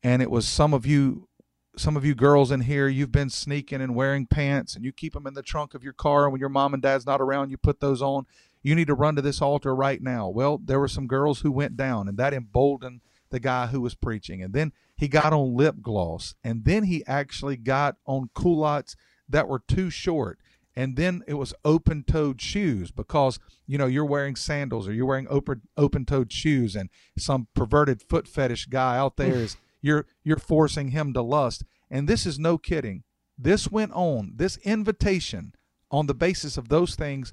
[0.02, 1.28] And it was some of you
[1.76, 5.12] some of you girls in here you've been sneaking and wearing pants and you keep
[5.12, 6.24] them in the trunk of your car.
[6.24, 8.26] And when your mom and dad's not around you put those on.
[8.62, 10.28] You need to run to this altar right now.
[10.28, 13.00] Well there were some girls who went down and that emboldened
[13.30, 14.42] the guy who was preaching.
[14.42, 16.34] And then he got on lip gloss.
[16.42, 18.96] And then he actually got on culottes
[19.28, 20.38] that were too short
[20.78, 25.06] and then it was open toed shoes because you know you're wearing sandals or you're
[25.06, 30.06] wearing open open toed shoes and some perverted foot fetish guy out there is you're
[30.22, 31.64] you're forcing him to lust.
[31.90, 33.02] And this is no kidding.
[33.36, 35.52] This went on this invitation
[35.90, 37.32] on the basis of those things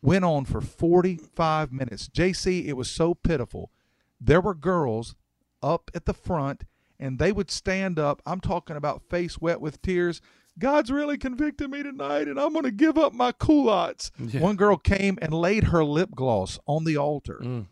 [0.00, 2.08] went on for 45 minutes.
[2.08, 3.72] Jc it was so pitiful.
[4.20, 5.16] There were girls
[5.60, 6.62] up at the front
[7.00, 8.22] and they would stand up.
[8.24, 10.20] I'm talking about face wet with tears
[10.58, 14.12] God's really convicted me tonight, and I'm going to give up my culottes.
[14.18, 14.40] Yeah.
[14.40, 17.40] One girl came and laid her lip gloss on the altar.
[17.42, 17.66] Mm.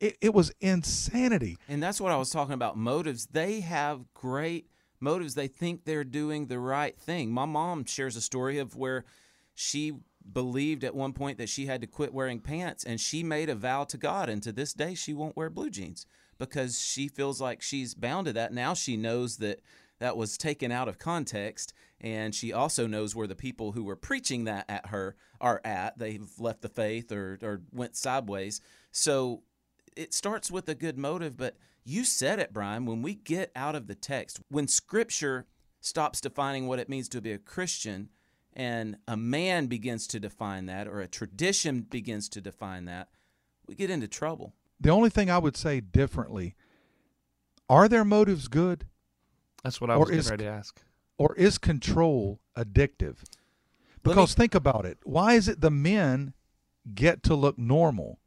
[0.00, 1.56] It, it was insanity.
[1.68, 3.26] And that's what I was talking about motives.
[3.26, 4.68] They have great
[5.00, 5.34] motives.
[5.34, 7.30] They think they're doing the right thing.
[7.30, 9.04] My mom shares a story of where
[9.54, 9.92] she
[10.32, 13.54] believed at one point that she had to quit wearing pants, and she made a
[13.54, 14.28] vow to God.
[14.28, 16.06] And to this day, she won't wear blue jeans
[16.38, 18.52] because she feels like she's bound to that.
[18.52, 19.60] Now she knows that
[20.04, 23.96] that was taken out of context and she also knows where the people who were
[23.96, 25.98] preaching that at her are at.
[25.98, 28.60] They've left the faith or, or went sideways.
[28.92, 29.44] So
[29.96, 33.74] it starts with a good motive but you said it brian when we get out
[33.74, 35.46] of the text when scripture
[35.80, 38.10] stops defining what it means to be a christian
[38.52, 43.08] and a man begins to define that or a tradition begins to define that
[43.66, 44.52] we get into trouble.
[44.80, 46.56] The only thing i would say differently
[47.70, 48.86] are their motives good
[49.64, 50.80] that's what I was is, ready to ask.
[51.18, 53.16] Or is control addictive?
[54.02, 54.98] Because me, think about it.
[55.04, 56.34] Why is it the men
[56.94, 58.20] get to look normal?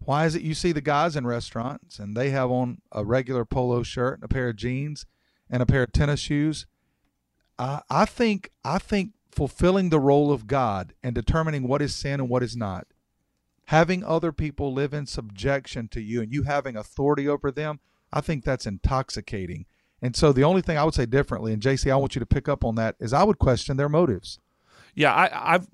[0.00, 3.46] Why is it you see the guys in restaurants and they have on a regular
[3.46, 5.06] polo shirt and a pair of jeans
[5.48, 6.66] and a pair of tennis shoes?
[7.58, 12.20] I, I think I think fulfilling the role of God and determining what is sin
[12.20, 12.86] and what is not,
[13.66, 17.80] having other people live in subjection to you and you having authority over them,
[18.12, 19.64] I think that's intoxicating.
[20.04, 22.26] And so the only thing I would say differently, and JC, I want you to
[22.26, 24.38] pick up on that, is I would question their motives.
[24.94, 25.66] Yeah, I, I've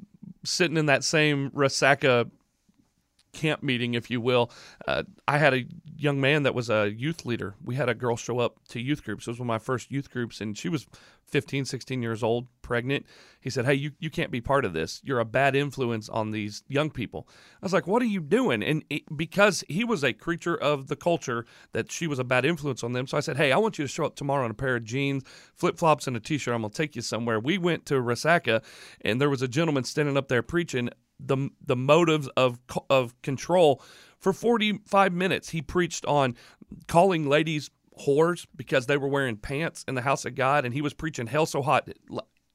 [0.45, 2.31] sitting in that same Resaca
[3.33, 4.51] camp meeting, if you will.
[4.87, 5.65] Uh, I had a
[5.97, 7.55] young man that was a youth leader.
[7.65, 9.27] We had a girl show up to youth groups.
[9.27, 10.87] It was one of my first youth groups, and she was
[11.31, 13.07] 15, 16 years old, pregnant.
[13.41, 15.01] He said, Hey, you, you can't be part of this.
[15.05, 17.29] You're a bad influence on these young people.
[17.63, 18.63] I was like, What are you doing?
[18.63, 22.45] And it, because he was a creature of the culture, that she was a bad
[22.45, 23.07] influence on them.
[23.07, 24.85] So I said, Hey, I want you to show up tomorrow in a pair of
[24.85, 25.23] jeans,
[25.55, 26.55] flip flops, and a t shirt.
[26.55, 27.39] I'm going to take you somewhere.
[27.39, 28.63] We went to Resaca,
[29.01, 30.91] and there was a gentleman standing up there preaching
[31.25, 32.59] the the motives of
[32.89, 33.83] of control
[34.19, 35.51] for 45 minutes.
[35.51, 36.37] He preached on
[36.87, 37.71] calling ladies
[38.07, 41.27] whores because they were wearing pants in the house of God, and he was preaching
[41.27, 41.89] hell so hot.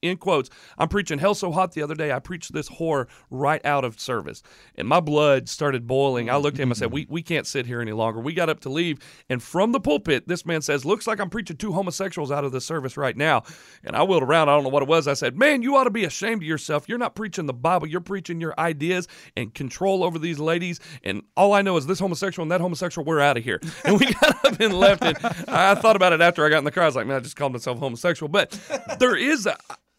[0.02, 3.64] In quotes, I'm preaching hell so hot the other day, I preached this whore right
[3.66, 4.44] out of service.
[4.76, 6.30] And my blood started boiling.
[6.30, 8.20] I looked at him and said, we, we can't sit here any longer.
[8.20, 9.00] We got up to leave.
[9.30, 12.52] And from the pulpit, this man says, Looks like I'm preaching two homosexuals out of
[12.52, 13.44] the service right now.
[13.84, 14.50] And I wheeled around.
[14.50, 15.08] I don't know what it was.
[15.08, 16.88] I said, Man, you ought to be ashamed of yourself.
[16.88, 17.88] You're not preaching the Bible.
[17.88, 20.80] You're preaching your ideas and control over these ladies.
[21.04, 23.60] And all I know is this homosexual and that homosexual, we're out of here.
[23.86, 25.04] And we got up and left.
[25.04, 25.18] And
[25.48, 26.84] I thought about it after I got in the car.
[26.84, 28.30] I was like, Man, I just called myself homosexual.
[28.30, 28.58] But
[29.00, 29.56] there is, a,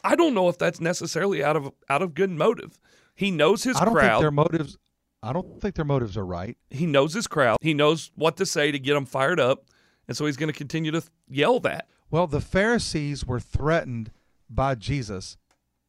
[0.07, 2.79] I don't know if that's necessarily out of out of good motive.
[3.13, 4.09] He knows his I don't crowd.
[4.09, 4.77] think their motives.
[5.21, 6.57] I don't think their motives are right.
[6.69, 7.57] He knows his crowd.
[7.61, 9.65] He knows what to say to get them fired up,
[10.07, 11.89] and so he's going to continue to yell that.
[12.09, 14.11] Well, the Pharisees were threatened
[14.49, 15.35] by Jesus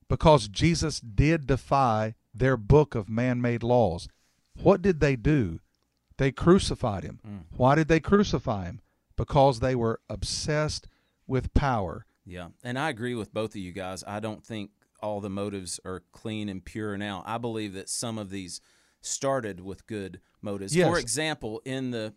[0.08, 4.08] because Jesus did defy their book of man made laws.
[4.60, 5.60] What did they do?
[6.16, 7.20] They crucified him.
[7.24, 7.56] Mm.
[7.56, 8.80] Why did they crucify him?
[9.16, 10.88] Because they were obsessed
[11.28, 12.04] with power.
[12.28, 14.04] Yeah, and I agree with both of you guys.
[14.06, 14.70] I don't think
[15.00, 17.22] all the motives are clean and pure now.
[17.26, 18.60] I believe that some of these
[19.00, 20.76] started with good motives.
[20.76, 20.88] Yes.
[20.88, 22.14] For example, in the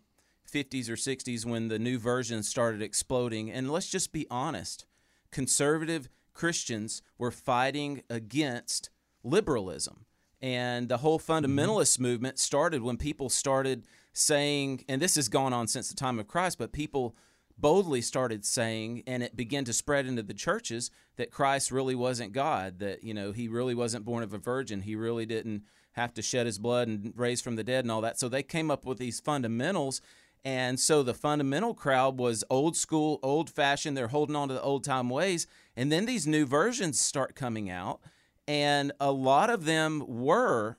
[0.51, 4.85] 50s or 60s when the new versions started exploding, and let's just be honest,
[5.31, 8.89] conservative Christians were fighting against
[9.23, 10.05] liberalism.
[10.41, 11.45] And the whole mm-hmm.
[11.45, 16.19] fundamentalist movement started when people started saying, and this has gone on since the time
[16.19, 17.15] of Christ, but people
[17.61, 22.33] boldly started saying, and it began to spread into the churches that Christ really wasn't
[22.33, 24.81] God, that, you know, he really wasn't born of a virgin.
[24.81, 28.01] He really didn't have to shed his blood and raise from the dead and all
[28.01, 28.19] that.
[28.19, 30.01] So they came up with these fundamentals.
[30.43, 33.95] And so the fundamental crowd was old school, old fashioned.
[33.95, 35.45] They're holding on to the old time ways.
[35.75, 37.99] And then these new versions start coming out.
[38.47, 40.77] And a lot of them were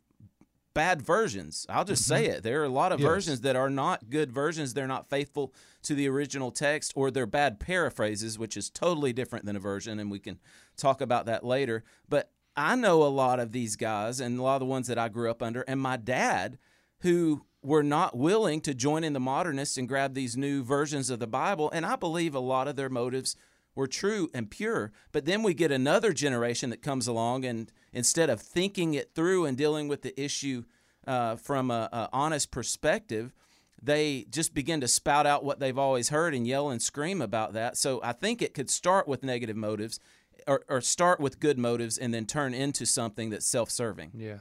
[0.74, 1.66] bad versions.
[1.68, 2.36] I'll just say mm-hmm.
[2.36, 2.42] it.
[2.42, 3.08] There are a lot of Yes.
[3.08, 4.74] versions that are not good versions.
[4.74, 5.52] They're not faithful
[5.82, 9.98] to the original text, or they're bad paraphrases, which is totally different than a version.
[9.98, 10.38] And we can
[10.76, 11.84] talk about that later.
[12.08, 14.98] But I know a lot of these guys and a lot of the ones that
[14.98, 16.58] I grew up under, and my dad,
[17.00, 21.20] who were not willing to join in the modernists and grab these new versions of
[21.20, 21.70] the Bible.
[21.72, 23.36] And I believe a lot of their motives
[23.74, 24.92] were true and pure.
[25.12, 29.46] But then we get another generation that comes along, and instead of thinking it through
[29.46, 30.64] and dealing with the issue
[31.06, 33.34] uh, from a, a honest perspective,
[33.82, 37.52] they just begin to spout out what they've always heard and yell and scream about
[37.54, 37.76] that.
[37.76, 39.98] So I think it could start with negative motives,
[40.46, 44.12] or, or start with good motives, and then turn into something that's self-serving.
[44.14, 44.38] Yeah.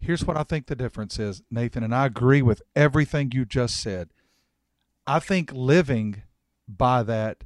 [0.00, 3.76] Here's what I think the difference is, Nathan, and I agree with everything you just
[3.82, 4.08] said.
[5.06, 6.22] I think living
[6.66, 7.44] by that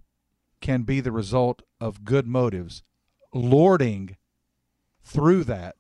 [0.65, 2.83] can be the result of good motives.
[3.35, 4.17] Lording
[5.03, 5.77] through that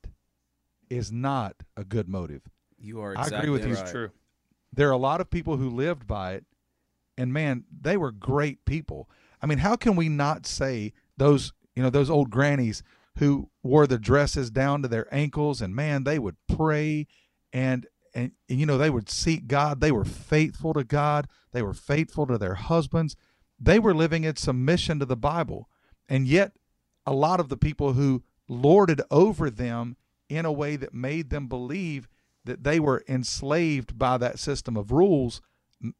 [0.90, 2.42] is not a good motive.
[2.76, 3.76] You are I agree with you.
[3.76, 3.86] right.
[3.86, 4.10] True.
[4.74, 6.44] There are a lot of people who lived by it,
[7.16, 9.08] and man, they were great people.
[9.40, 12.82] I mean, how can we not say those, you know, those old grannies
[13.16, 17.06] who wore the dresses down to their ankles, and man, they would pray,
[17.54, 19.80] and and, and you know they would seek God.
[19.80, 21.26] They were faithful to God.
[21.52, 23.16] They were faithful to their husbands.
[23.58, 25.68] They were living in submission to the Bible,
[26.08, 26.52] and yet
[27.06, 29.96] a lot of the people who lorded over them
[30.28, 32.08] in a way that made them believe
[32.44, 35.40] that they were enslaved by that system of rules,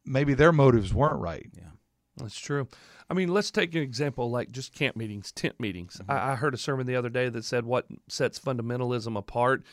[0.05, 1.49] maybe their motives weren't right.
[1.55, 1.69] Yeah.
[2.17, 2.67] That's true.
[3.09, 5.97] I mean, let's take an example like just camp meetings, tent meetings.
[6.01, 6.11] Mm-hmm.
[6.11, 9.63] I, I heard a sermon the other day that said what sets fundamentalism apart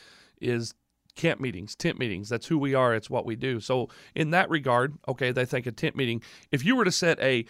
[0.40, 0.74] is
[1.14, 2.28] camp meetings, tent meetings.
[2.28, 2.94] That's who we are.
[2.94, 3.60] It's what we do.
[3.60, 6.22] So in that regard, okay, they think a tent meeting.
[6.50, 7.44] If you were to set a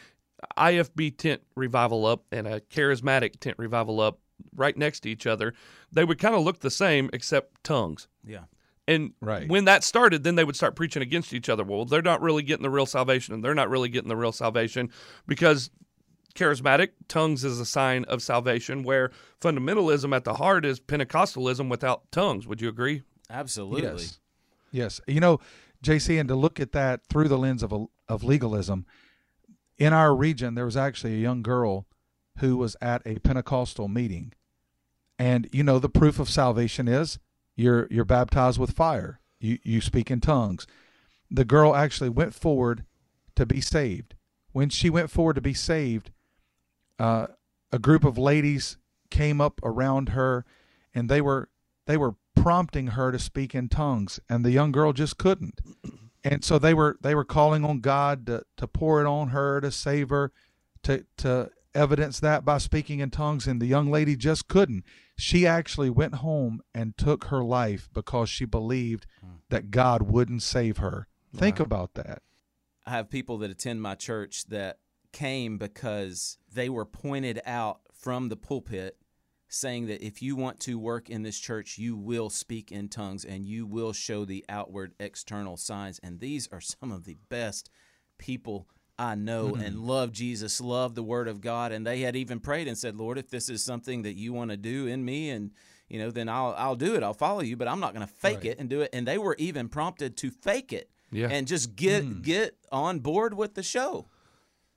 [0.57, 4.19] IFB tent revival up and a charismatic tent revival up
[4.57, 5.55] right next to each other,
[5.93, 8.09] they would kind of look the same except tongues.
[8.25, 8.45] Yeah.
[8.89, 9.49] And Right.
[9.49, 11.63] when that started, then they would start preaching against each other.
[11.63, 14.33] Well, they're not really getting the real salvation, and they're not really getting the real
[14.33, 14.91] salvation
[15.27, 15.71] because
[16.35, 22.11] charismatic tongues is a sign of salvation, where fundamentalism at the heart is Pentecostalism without
[22.11, 22.47] tongues.
[22.47, 23.03] Would you agree?
[23.31, 23.83] Absolutely.
[23.83, 24.19] Yes.
[24.73, 25.01] Yes.
[25.07, 25.39] You know,
[25.85, 27.73] JC, and to look at that through the lens of,
[28.09, 28.87] of legalism,
[29.83, 31.87] in our region, there was actually a young girl
[32.39, 34.33] who was at a Pentecostal meeting.
[35.19, 37.19] And, you know, the proof of salvation is
[37.57, 40.69] you're, you're baptized with fire, you, you speak in tongues.
[41.29, 42.85] The girl actually went forward
[43.35, 44.15] to be saved.
[44.53, 46.13] When she went forward to be saved,
[47.01, 47.27] uh,
[47.73, 48.77] a group of ladies
[49.11, 50.45] came up around her
[50.95, 51.49] and they were
[51.87, 55.61] they were prompting her to speak in tongues and the young girl just couldn't
[56.25, 59.61] and so they were they were calling on god to, to pour it on her
[59.61, 60.33] to save her
[60.83, 63.47] to to evidence that by speaking in tongues.
[63.47, 64.85] And the young lady just couldn't.
[65.17, 69.37] She actually went home and took her life because she believed hmm.
[69.51, 71.09] that god wouldn't save her.
[71.35, 72.21] Think about that.
[72.85, 74.81] I have people that attend my church that
[75.13, 78.99] came because they were pointed out from the pulpit
[79.53, 83.25] saying that if you want to work in this church, you will speak in tongues
[83.25, 85.99] and you will show the outward external signs.
[86.03, 87.69] And these are some of the best
[88.19, 88.67] people
[88.99, 89.63] I know Mhm.
[89.67, 92.97] and love Jesus, love the Word of God, and they had even prayed and said,
[92.97, 95.51] "Lord, if this is something that you want to do in me, and
[95.89, 97.03] you know, then I'll I'll do it.
[97.03, 98.47] I'll follow you, but I'm not going to fake Right.
[98.47, 101.29] it and do it." And they were even prompted to fake it, Yeah.
[101.29, 104.09] and just get get on board with the show.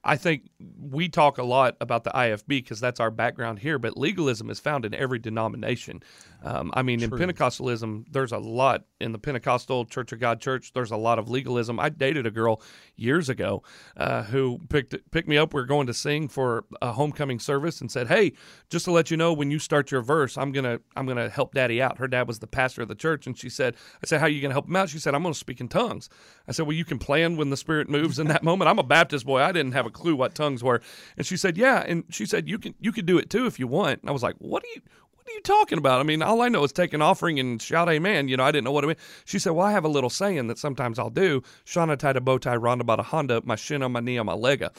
[0.06, 0.44] I think
[0.80, 4.60] we talk a lot about the IFB because that's our background here, but legalism is
[4.60, 6.04] found in every denomination.
[6.44, 7.18] Um, I mean, True.
[7.18, 10.74] in Pentecostalism, there's a lot in the Pentecostal Church of God Church.
[10.74, 11.80] There's a lot of legalism.
[11.80, 12.62] I dated a girl
[12.96, 13.64] years ago
[13.98, 15.56] uh, who picked picked me up.
[15.56, 18.34] We are going to sing for a homecoming service and said, "Hey,
[18.70, 21.56] just to let you know, when you start your verse, I'm gonna I'm gonna help
[21.56, 24.20] Daddy out." Her dad was the pastor of the church, and she said, "I said,
[24.20, 26.10] how are you gonna help him out?" She said, "I'm gonna speak in tongues."
[26.48, 28.84] I said, "Well, you can plan when the Spirit moves in that moment." I'm a
[28.84, 29.42] Baptist boy.
[29.42, 30.82] I didn't have a clue what tongues were,
[31.18, 33.60] and she said, "Yeah," and she said, "You can you can do it too if
[33.60, 34.82] you want." And I was like, "What are you?"
[35.26, 36.00] What are you talking about?
[36.00, 38.28] I mean, all I know is take an offering and shout amen.
[38.28, 39.00] You know, I didn't know what it meant.
[39.26, 41.42] She said, Well, I have a little saying that sometimes I'll do.
[41.66, 44.28] Shauna tied a bow tie, Rhonda about a Honda, my shin on my knee on
[44.28, 44.70] my lega.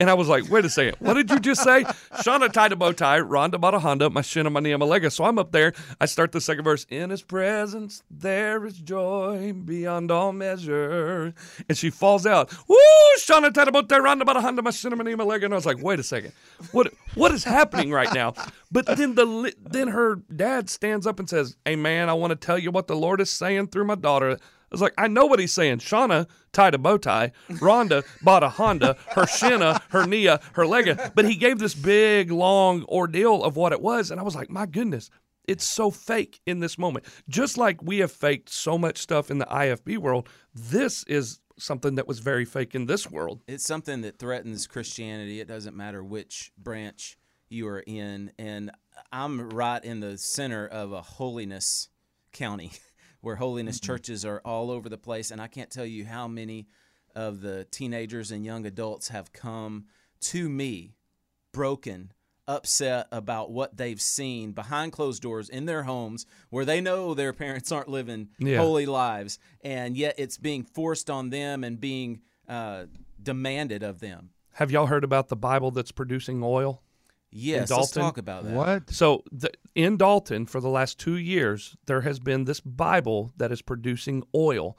[0.00, 1.82] And I was like, wait a second, what did you just say?
[2.22, 4.78] Shauna tied a bow tie, Rhonda bought a Honda, my shin on my knee on
[4.78, 5.10] my leg.
[5.10, 5.72] So I'm up there.
[6.00, 6.86] I start the second verse.
[6.88, 11.34] In his presence, there is joy beyond all measure.
[11.68, 12.54] And she falls out.
[12.68, 12.76] Woo!
[13.18, 15.18] Shauna tied a bow tie, Rhonda bought a Honda, my shin on my knee on
[15.18, 15.42] my leg.
[15.42, 16.32] And I was like, wait a second,
[16.70, 18.34] what what is happening right now?
[18.70, 22.36] But then the then her dad stands up and says, Hey man, I want to
[22.36, 24.38] tell you what the Lord is saying through my daughter.
[24.70, 25.78] I was like, I know what he's saying.
[25.78, 27.32] Shauna tied a bow tie.
[27.48, 31.14] Rhonda bought a Honda, her shinna, her nia, her lega.
[31.14, 34.10] But he gave this big, long ordeal of what it was.
[34.10, 35.08] And I was like, my goodness,
[35.46, 37.06] it's so fake in this moment.
[37.28, 41.94] Just like we have faked so much stuff in the IFB world, this is something
[41.96, 43.42] that was very fake in this world.
[43.48, 45.40] It's something that threatens Christianity.
[45.40, 47.16] It doesn't matter which branch
[47.48, 48.32] you are in.
[48.38, 48.70] And
[49.10, 51.88] I'm right in the center of a holiness
[52.32, 52.72] county
[53.20, 55.30] where holiness churches are all over the place.
[55.30, 56.66] And I can't tell you how many
[57.14, 59.86] of the teenagers and young adults have come
[60.20, 60.94] to me
[61.52, 62.12] broken,
[62.46, 67.32] upset about what they've seen behind closed doors in their homes where they know their
[67.32, 68.58] parents aren't living Yeah.
[68.58, 69.38] holy lives.
[69.62, 72.86] And yet it's being forced on them and being uh,
[73.22, 74.30] demanded of them.
[74.54, 76.82] Have y'all heard about the Bible that's producing oil?
[77.30, 78.02] Yes, in let's Dalton?
[78.02, 78.52] talk about that.
[78.52, 78.90] What?
[78.90, 83.52] So the, in Dalton, for the last two years, there has been this Bible that
[83.52, 84.78] is producing oil,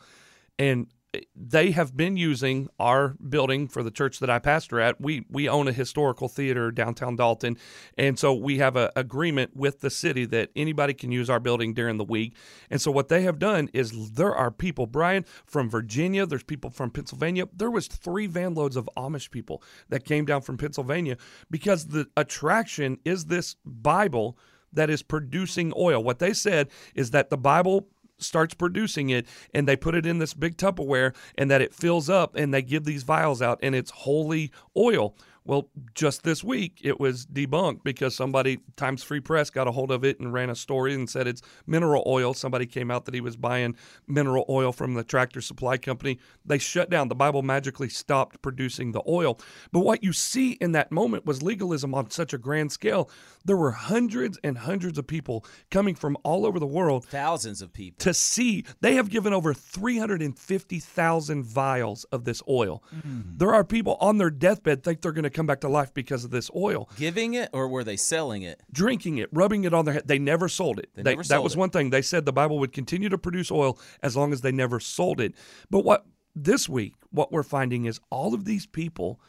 [0.57, 0.87] and
[1.35, 5.01] they have been using our building for the church that I pastor at.
[5.01, 7.57] We we own a historical theater downtown Dalton,
[7.97, 11.73] and so we have a agreement with the city that anybody can use our building
[11.73, 12.35] during the week.
[12.69, 16.27] And so what they have done is there are people, Brian, from Virginia.
[16.27, 17.47] There's people from Pennsylvania.
[17.55, 21.17] There was three van loads of Amish people that came down from Pennsylvania
[21.49, 24.37] because the attraction is this Bible
[24.73, 26.03] that is producing oil.
[26.03, 27.87] What they said is that the Bible
[28.21, 32.09] starts producing it and they put it in this big Tupperware and that it fills
[32.09, 35.15] up and they give these vials out and it's holy oil.
[35.49, 39.89] Well, just this week it was debunked because somebody, Times Free Press, got a hold
[39.89, 42.35] of it and ran a story and said it's mineral oil.
[42.35, 43.75] Somebody came out that he was buying
[44.07, 46.19] mineral oil from the tractor supply company.
[46.45, 47.07] They shut down.
[47.07, 49.39] The Bible magically stopped producing the oil.
[49.71, 53.09] But what you see in that moment was legalism on such a grand scale.
[53.43, 57.73] There were hundreds and hundreds of people coming from all over the world Thousands of
[57.73, 57.97] people.
[58.03, 58.65] to see.
[58.81, 62.83] They have given over 350,000 vials of this oil.
[63.01, 63.21] Hmm.
[63.37, 66.25] There are people on their deathbed think they're going to come back to life because
[66.25, 66.89] of this oil.
[66.97, 68.61] Giving it or were they selling it?
[68.71, 70.07] Drinking it, rubbing it on their head.
[70.07, 70.89] They never sold it.
[70.95, 71.57] They They- never that was it.
[71.59, 71.89] one thing.
[71.91, 75.21] They said the Bible would continue to produce oil as long as they never sold
[75.21, 75.33] it.
[75.69, 79.19] But what this week, what we're finding is all of these people,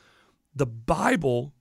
[0.55, 1.55] the Bible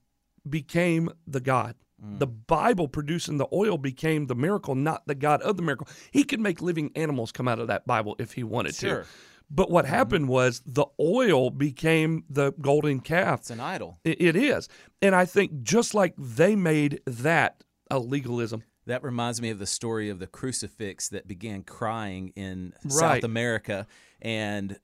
[0.48, 1.76] became the God.
[2.04, 2.18] Mm.
[2.18, 5.86] The Bible producing the oil became the miracle, not the God of the miracle.
[6.10, 9.02] He could make living animals come out of that Bible if he wanted Sure.
[9.02, 9.06] to.
[9.50, 9.94] But what mm-hmm.
[9.94, 13.40] happened was the oil became the golden calf.
[13.40, 13.98] It's an idol.
[14.06, 14.68] I- It is.
[15.02, 18.62] And I think just like they made that a legalism.
[18.86, 22.92] That reminds me of the story of the crucifix that began crying in Right.
[22.92, 23.86] South America.
[24.22, 24.78] And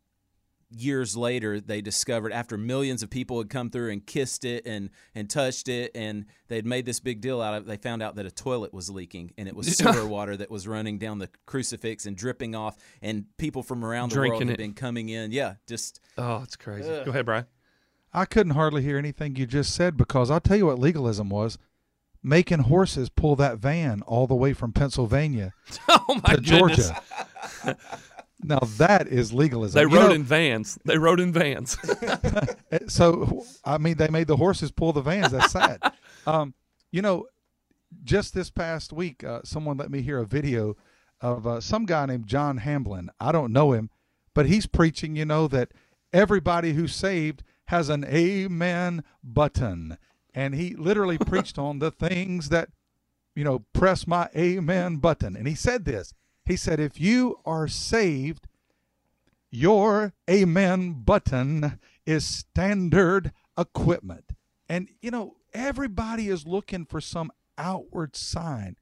[0.71, 4.91] years later, they discovered after millions of people had come through and kissed it and,
[5.15, 8.17] and touched it, and they'd made this big deal out of it, they found out
[8.17, 11.29] that a toilet was leaking and it was sewer water that was running down the
[11.47, 12.77] crucifix and dripping off.
[13.01, 14.59] And people from around the world Drinking had it.
[14.63, 15.31] been coming in.
[15.33, 16.91] Yeah, just Oh, it's crazy.
[16.91, 17.05] Ugh.
[17.05, 17.47] Go ahead, Brian.
[18.13, 21.59] I couldn't hardly hear anything you just said because I'll tell you what legalism was
[22.23, 25.53] making horses pull that van all the way from Pennsylvania
[25.89, 26.91] Oh, my to goodness.
[26.91, 27.77] Georgia.
[28.43, 29.79] now that is legalism.
[29.79, 30.79] They You rode know, in vans.
[30.85, 31.79] They rode in vans.
[32.89, 35.33] so I mean, they made the horses pull the vans.
[35.33, 35.81] That's sad.
[36.27, 36.55] um,
[36.93, 37.27] you know,
[38.05, 40.77] just this past week, uh, someone let me hear a video
[41.21, 43.11] of uh, some guy named John Hamblin.
[43.21, 43.91] I don't know him,
[44.35, 45.73] but he's preaching, you know, that
[46.13, 49.99] everybody who's saved has an amen button.
[50.35, 52.69] And he literally preached on the things that,
[53.35, 55.37] you know, press my amen button.
[55.37, 56.13] And he said this
[56.47, 58.47] He said, if you are saved,
[59.51, 64.27] your amen button is standard equipment.
[64.69, 68.77] And, you know, everybody is looking for some outward sign.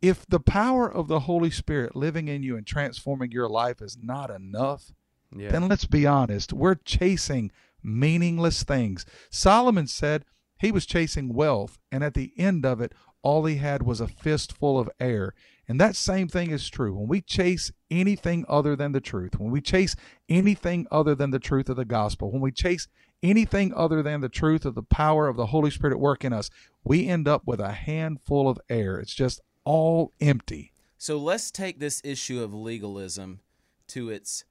[0.00, 3.96] If the power of the Holy Spirit living in you and transforming your life is
[4.00, 4.92] not enough,
[5.34, 5.50] Yeah.
[5.50, 6.52] then let's be honest.
[6.52, 9.06] We're chasing meaningless things.
[9.30, 10.24] Solomon said
[10.58, 14.08] he was chasing wealth, and at the end of it, all he had was a
[14.08, 15.34] fistful of air.
[15.72, 16.94] And that same thing is true.
[16.94, 19.96] When we chase anything other than the truth, when we chase
[20.28, 22.88] anything other than the truth of the gospel, when we chase
[23.22, 26.32] anything other than the truth of the power of the Holy Spirit at work in
[26.34, 26.50] us,
[26.84, 28.98] we end up with a handful of air.
[28.98, 30.72] It's just all empty.
[30.98, 33.40] So let's take this issue of legalism
[33.88, 34.44] to its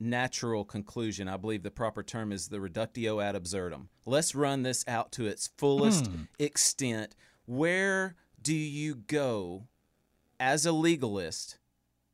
[0.00, 1.28] natural conclusion.
[1.28, 3.88] I believe the proper term is the reductio ad absurdum.
[4.04, 6.22] Let's run this out to its fullest Hmm.
[6.40, 7.14] extent.
[7.44, 9.68] Where do you go
[10.38, 11.58] as a legalist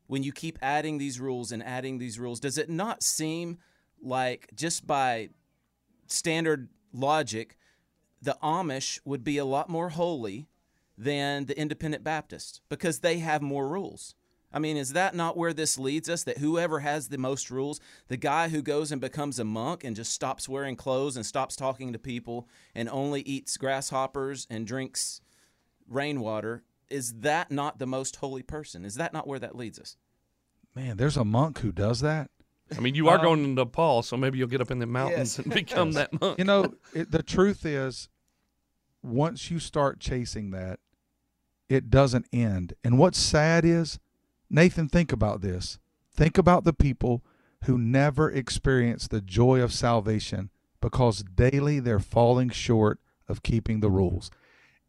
[0.07, 2.41] when you keep adding these rules and adding these rules?
[2.41, 3.59] Does it not seem
[4.03, 5.31] like just by
[6.07, 7.57] standard logic,
[8.20, 10.49] the Amish would be a lot more holy
[10.97, 14.14] than the Independent Baptist because they have more rules.
[14.55, 16.25] I mean, is that not where this leads us?
[16.25, 19.97] That whoever has the most rules, the guy who goes and becomes a monk and
[19.97, 25.23] just stops wearing clothes and stops talking to people and only eats grasshoppers and drinks
[25.89, 26.62] rainwater,
[26.93, 28.84] is that not the most holy person?
[28.84, 29.97] Is that not where that leads us?
[30.74, 32.30] Man, there's a monk who does that.
[32.76, 34.86] I mean, you are Um, going to Nepal, so maybe you'll get up in the
[34.86, 35.45] mountains Yes.
[35.45, 35.95] and become Yes.
[35.97, 36.38] that monk.
[36.38, 38.09] You know, it, the truth is,
[39.03, 40.80] once you start chasing that,
[41.68, 42.74] it doesn't end.
[42.84, 43.99] And what's sad is,
[44.49, 45.78] Nathan, think about this.
[46.14, 47.22] Think about the people
[47.64, 53.90] who never experience the joy of salvation because daily they're falling short of keeping the
[53.90, 54.30] rules.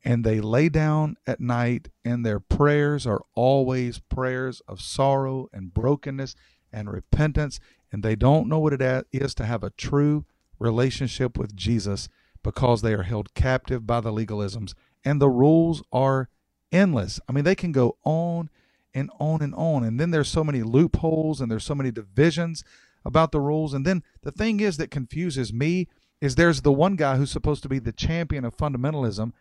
[0.04, 5.74] And they lay down at night, and their prayers are always prayers of sorrow and
[5.74, 6.36] brokenness
[6.72, 7.60] and repentance.
[7.91, 10.26] And they don't know what it is to have a true
[10.60, 12.10] relationship with Jesus
[12.43, 14.74] because they are held captive by the legalisms.
[15.06, 16.30] And the rules are
[16.72, 17.20] endless.
[17.30, 18.49] I mean, they can go on
[18.93, 19.84] and on and on.
[19.84, 22.64] And then there's so many loopholes and there's so many divisions
[23.06, 23.74] about the rules.
[23.74, 25.88] And then the thing is that confuses me
[26.22, 29.34] is there's the one guy who's supposed to be the champion of fundamentalism,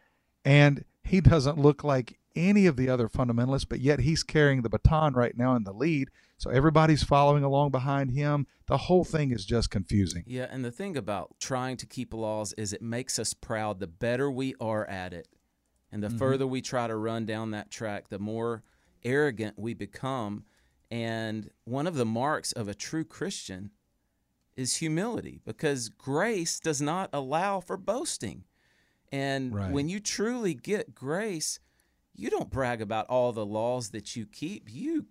[0.44, 4.68] and he doesn't look like any of the other fundamentalists, but yet he's carrying the
[4.70, 6.08] baton right now in the lead.
[6.38, 8.46] So everybody's following along behind him.
[8.66, 10.24] The whole thing is just confusing.
[10.26, 13.80] Yeah, and the thing about trying to keep laws is it makes us proud.
[13.80, 15.28] The better we are at it,
[15.90, 16.18] and the Mhm.
[16.18, 18.62] further we try to run down that track, the more
[19.04, 20.44] arrogant we become.
[20.90, 23.70] And one of the marks of a true Christian
[24.56, 28.44] is humility because grace does not allow for boasting.
[29.12, 29.70] And Right.
[29.70, 31.60] when you truly get grace,
[32.14, 34.72] you don't brag about all the laws that you keep.
[34.72, 35.06] You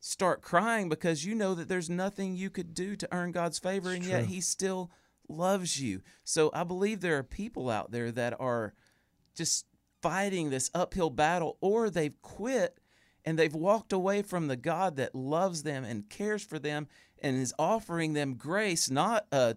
[0.00, 3.92] start crying because you know that there's nothing you could do to earn God's favor,
[3.92, 4.26] and yet.
[4.26, 4.90] He still
[5.28, 6.02] loves you.
[6.22, 8.72] So I believe there are people out there that are
[9.34, 9.66] just
[10.00, 12.78] fighting this uphill battle, or they've quit
[13.24, 16.86] and they've walked away from the God that loves them and cares for them
[17.20, 19.56] and is offering them grace, not a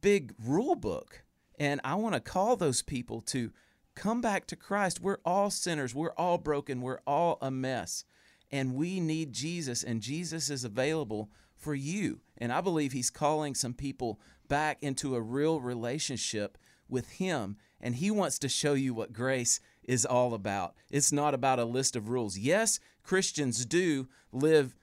[0.00, 1.22] big rule book.
[1.58, 3.52] And I want to call those people to
[3.94, 5.00] come back to Christ.
[5.00, 8.04] We're all sinners, we're all broken, we're all a mess.
[8.50, 12.20] And we need Jesus, and Jesus is available for you.
[12.38, 16.56] And I believe He's calling some people back into a real relationship
[16.88, 17.56] with Him.
[17.80, 20.74] And He wants to show you what grace is all about.
[20.90, 22.38] It's not about a list of rules.
[22.38, 24.74] Yes, Christians do live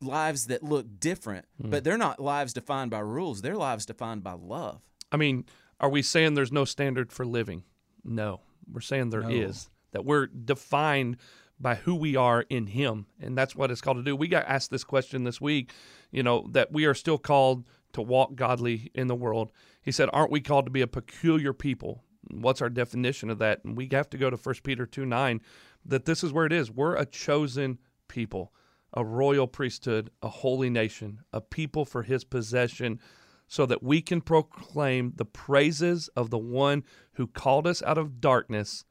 [0.00, 1.70] lives that look different, hmm.
[1.70, 4.80] but they're not lives defined by rules, they're lives defined by love.
[5.12, 5.44] I mean,
[5.80, 7.64] are we saying there's no standard for living?
[8.04, 8.40] No.
[8.70, 9.68] We're saying there is.
[9.68, 9.72] No.
[9.92, 11.18] That we're defined
[11.58, 13.06] by who we are in Him.
[13.20, 14.14] And that's what it's called to do.
[14.14, 15.72] We got asked this question this week,
[16.10, 19.50] you know, that we are still called to walk godly in the world.
[19.82, 22.02] He said, Aren't we called to be a peculiar people?
[22.30, 23.64] What's our definition of that?
[23.64, 25.40] And we have to go to 1 Peter 2 9,
[25.84, 26.70] that this is where it is.
[26.70, 27.78] We're a chosen
[28.08, 28.52] people,
[28.92, 33.00] a royal priesthood, a holy nation, a people for his possession,
[33.48, 38.20] so that we can proclaim the praises of the one who called us out of
[38.20, 38.84] darkness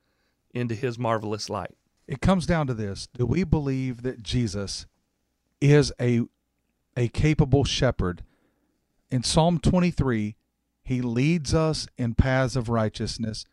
[0.53, 1.75] into his marvelous light.
[2.07, 3.07] It comes down to this.
[3.13, 4.85] Do we believe that Jesus
[5.59, 6.21] is a
[6.95, 8.23] a capable shepherd?
[9.11, 10.37] In Psalm 23,
[10.83, 13.45] he leads us in paths of righteousness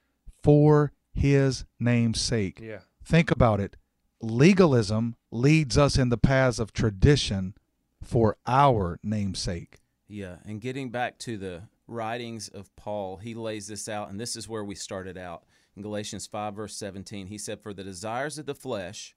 [0.43, 2.61] for his name's sake.
[2.63, 2.81] Yeah.
[3.05, 3.77] Think about it.
[4.21, 7.55] Legalism leads us in the paths of tradition
[8.03, 9.82] for our namesake.
[10.13, 14.37] Yeah, and getting back to the writings of Paul, he lays this out, and this
[14.37, 15.45] is where we started out.
[15.75, 19.17] In Galatians 5, verse 17, he said, For the desires of the flesh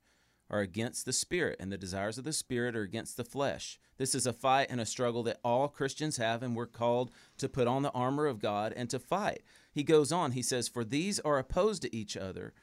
[0.50, 3.78] are against the spirit, and the desires of the spirit are against the flesh.
[3.98, 7.50] This is a fight and a struggle that all Christians have, and we're called to
[7.50, 9.42] put on the armor of God and to fight.
[9.74, 12.54] He goes on, he says, For these are opposed to each other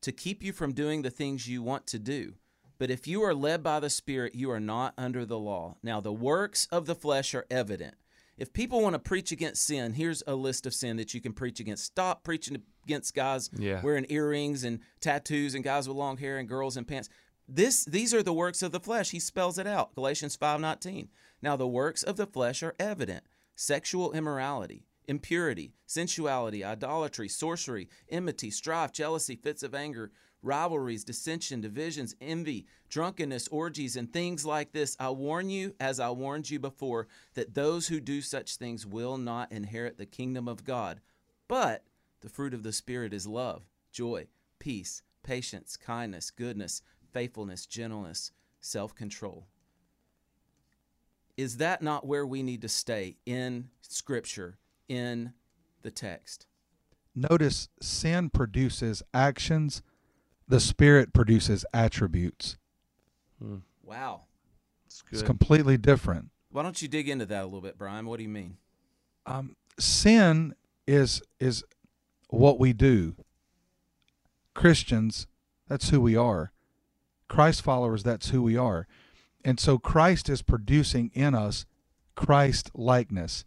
[0.00, 2.32] to keep you from doing the things you want to do.
[2.78, 5.76] But if you are led by the Spirit, you are not under the law.
[5.82, 7.96] Now, the works of the flesh are evident.
[8.36, 11.32] If people want to preach against sin, here's a list of sin that you can
[11.32, 11.84] preach against.
[11.84, 13.82] Stop preaching against guys Yeah.
[13.82, 17.08] wearing earrings and tattoos and guys with long hair and girls in pants.
[17.48, 19.10] This these are the works of the flesh.
[19.10, 19.94] He spells it out.
[19.96, 21.08] Galatians 5:19.
[21.42, 23.24] Now the works of the flesh are evident:
[23.56, 30.12] sexual immorality, impurity, sensuality, idolatry, sorcery, enmity, strife, jealousy, fits of anger,
[30.42, 34.96] rivalries, dissension, divisions, envy, drunkenness, orgies, and things like this.
[35.00, 39.18] I warn you, as I warned you before, that those who do such things will
[39.18, 41.00] not inherit the kingdom of God.
[41.48, 41.84] But
[42.20, 44.26] the fruit of the Spirit is love, joy,
[44.58, 46.82] peace, patience, kindness, goodness,
[47.12, 49.46] faithfulness, gentleness, self control.
[51.36, 54.58] Is that not where we need to stay in Scripture,
[54.88, 55.32] in
[55.82, 56.46] the text?
[57.14, 59.82] Notice sin produces actions,
[60.46, 62.56] the Spirit produces attributes.
[63.82, 64.22] Wow.
[64.86, 66.30] It's It's completely different.
[66.50, 68.06] Why don't you dig into that a little bit, Brian?
[68.06, 68.56] What do you mean?
[69.26, 70.54] Um, sin
[70.86, 71.62] is is
[72.28, 73.16] what we do.
[74.54, 75.26] Christians,
[75.68, 76.52] that's who we are.
[77.28, 78.86] Christ followers, that's who we are.
[79.44, 81.66] And so Christ is producing in us
[82.16, 83.44] Christ likeness.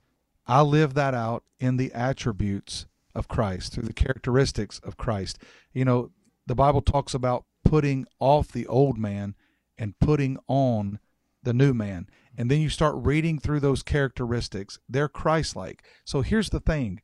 [0.47, 5.39] I live that out in the attributes of Christ, through the characteristics of Christ.
[5.73, 6.11] You know,
[6.47, 9.35] the Bible talks about putting off the old man
[9.77, 10.99] and putting on
[11.43, 12.07] the new man.
[12.38, 14.80] And then you start reading through those characteristics.
[14.88, 15.84] They're Christ like.
[16.05, 17.01] So here's the thing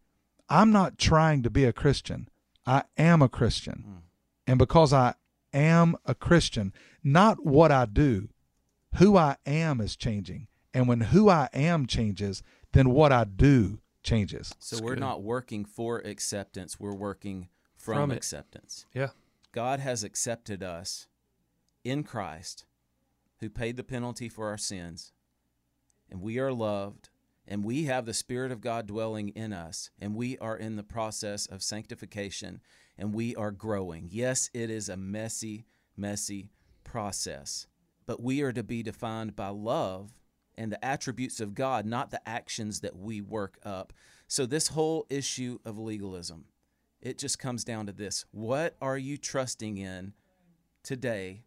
[0.49, 2.29] I'm not trying to be a Christian,
[2.65, 3.83] I am a Christian.
[3.85, 3.97] Hmm.
[4.45, 5.15] And because I
[5.53, 6.73] am a Christian,
[7.03, 8.29] not what I do,
[8.95, 10.47] who I am is changing.
[10.73, 12.43] And when who I am changes,
[12.73, 14.53] then what I do changes.
[14.59, 18.17] So we're not working for acceptance, we're working from, From it.
[18.17, 18.85] acceptance.
[18.93, 19.09] Yeah.
[19.51, 21.07] God has accepted us
[21.83, 22.65] in Christ,
[23.39, 25.13] who paid the penalty for our sins,
[26.09, 27.09] and we are loved,
[27.47, 30.83] and we have the Spirit of God dwelling in us, and we are in the
[30.83, 32.61] process of sanctification,
[32.97, 34.09] and we are growing.
[34.11, 35.65] Yes, it is a messy,
[35.95, 36.49] messy
[36.83, 37.67] process,
[38.05, 40.11] but we are to be defined by love
[40.57, 43.93] and the attributes of God, not the actions that we work up.
[44.27, 46.45] So, this whole issue of legalism,
[47.01, 50.13] it just comes down to this what are you trusting in
[50.83, 51.43] today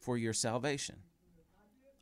[0.00, 0.96] for your salvation?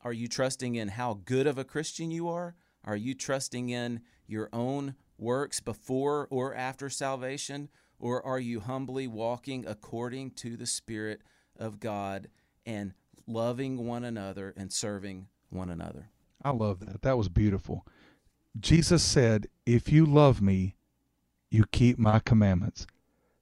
[0.02, 2.54] Are you trusting in how good of a Christian you are?
[2.84, 7.70] Are you trusting in your own works before or after salvation?
[7.98, 11.22] Or are you humbly walking according to the Spirit
[11.58, 12.28] of God
[12.66, 12.92] and
[13.26, 16.10] loving one another and serving one another?
[16.44, 17.02] I love that.
[17.02, 17.86] That was beautiful.
[18.58, 20.76] Jesus said, If you love me,
[21.50, 22.86] you keep my commandments.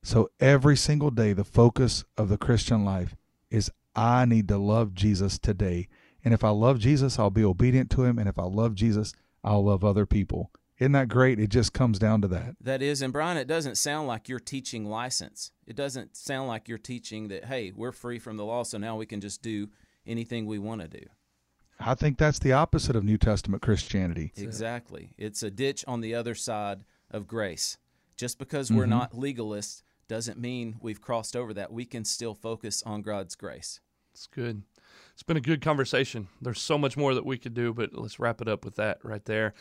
[0.02, 3.14] So every single day, the focus of the Christian life
[3.50, 5.88] is I need to love Jesus today.
[6.24, 8.18] And if I love Jesus, I'll be obedient to him.
[8.18, 9.12] And if I love Jesus,
[9.44, 10.50] I'll love other people.
[10.78, 11.38] Isn't that great?
[11.38, 12.56] It just comes down to that.
[12.60, 15.52] That is, and Brian, it doesn't sound like you're teaching license.
[15.66, 18.96] It doesn't sound like you're teaching that, hey, we're free from the law, so now
[18.96, 19.68] we can just do
[20.06, 21.04] anything we want to do.
[21.84, 24.32] I think that's the opposite of New Testament Christianity.
[24.36, 25.14] Exactly.
[25.18, 27.78] It's a ditch on the other side of grace.
[28.16, 28.90] Just because we're Mhm.
[28.90, 31.72] not legalists doesn't mean we've crossed over that.
[31.72, 33.80] We can still focus on God's grace.
[34.12, 34.62] It's good.
[35.14, 36.28] It's been a good conversation.
[36.40, 39.02] There's so much more that we could do, but let's wrap it up with that
[39.02, 39.54] right there.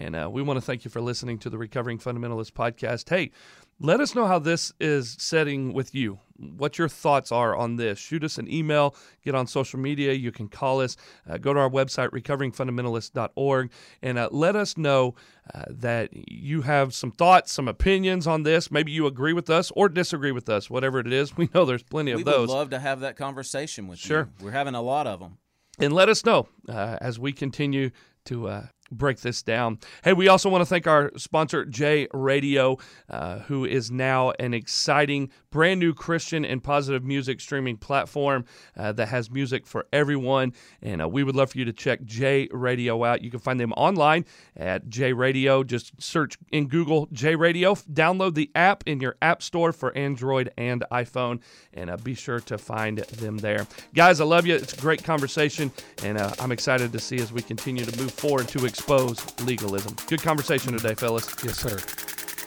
[0.00, 3.08] And uh, we want to thank you for listening to the Recovering Fundamentalist podcast.
[3.08, 3.32] Hey,
[3.80, 6.20] let us know how this is setting with you.
[6.36, 7.98] What your thoughts are on this.
[7.98, 8.94] Shoot us an email,
[9.24, 10.12] get on social media.
[10.12, 10.96] You can call us,
[11.28, 13.70] uh, go to our website, recoveringfundamentalist.org,
[14.02, 15.14] and uh, let us know
[15.52, 18.70] uh, that you have some thoughts, some opinions on this.
[18.70, 21.32] Maybe you agree with us or disagree with us, whatever it is.
[21.36, 22.48] We know there's plenty of we those.
[22.48, 24.28] would love to have that conversation with Sure.
[24.40, 24.46] you.
[24.46, 25.38] We're having a lot of them.
[25.80, 27.90] and let us know uh, as we continue
[28.24, 29.78] to uh, break this down.
[30.02, 32.78] Hey, we also want to thank our sponsor, J Radio,
[33.08, 38.44] uh, who is now an exciting, brand new Christian and positive music streaming platform
[38.76, 40.52] uh, that has music for everyone.
[40.82, 43.22] And uh, we would love for you to check J Radio out.
[43.22, 44.24] You can find them online
[44.56, 45.62] at J Radio.
[45.62, 47.74] Just search in Google J Radio.
[47.74, 51.40] Download the app in your App Store for Android and iPhone,
[51.74, 53.66] and uh, be sure to find them there.
[53.94, 54.54] Guys, I love you.
[54.54, 55.70] It's a great conversation,
[56.02, 59.94] and uh, I'm excited to see as we continue to move forward to expose legalism.
[60.06, 61.34] Good conversation today, fellas.
[61.44, 61.78] Yes, sir.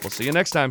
[0.02, 0.70] We'll see you next time.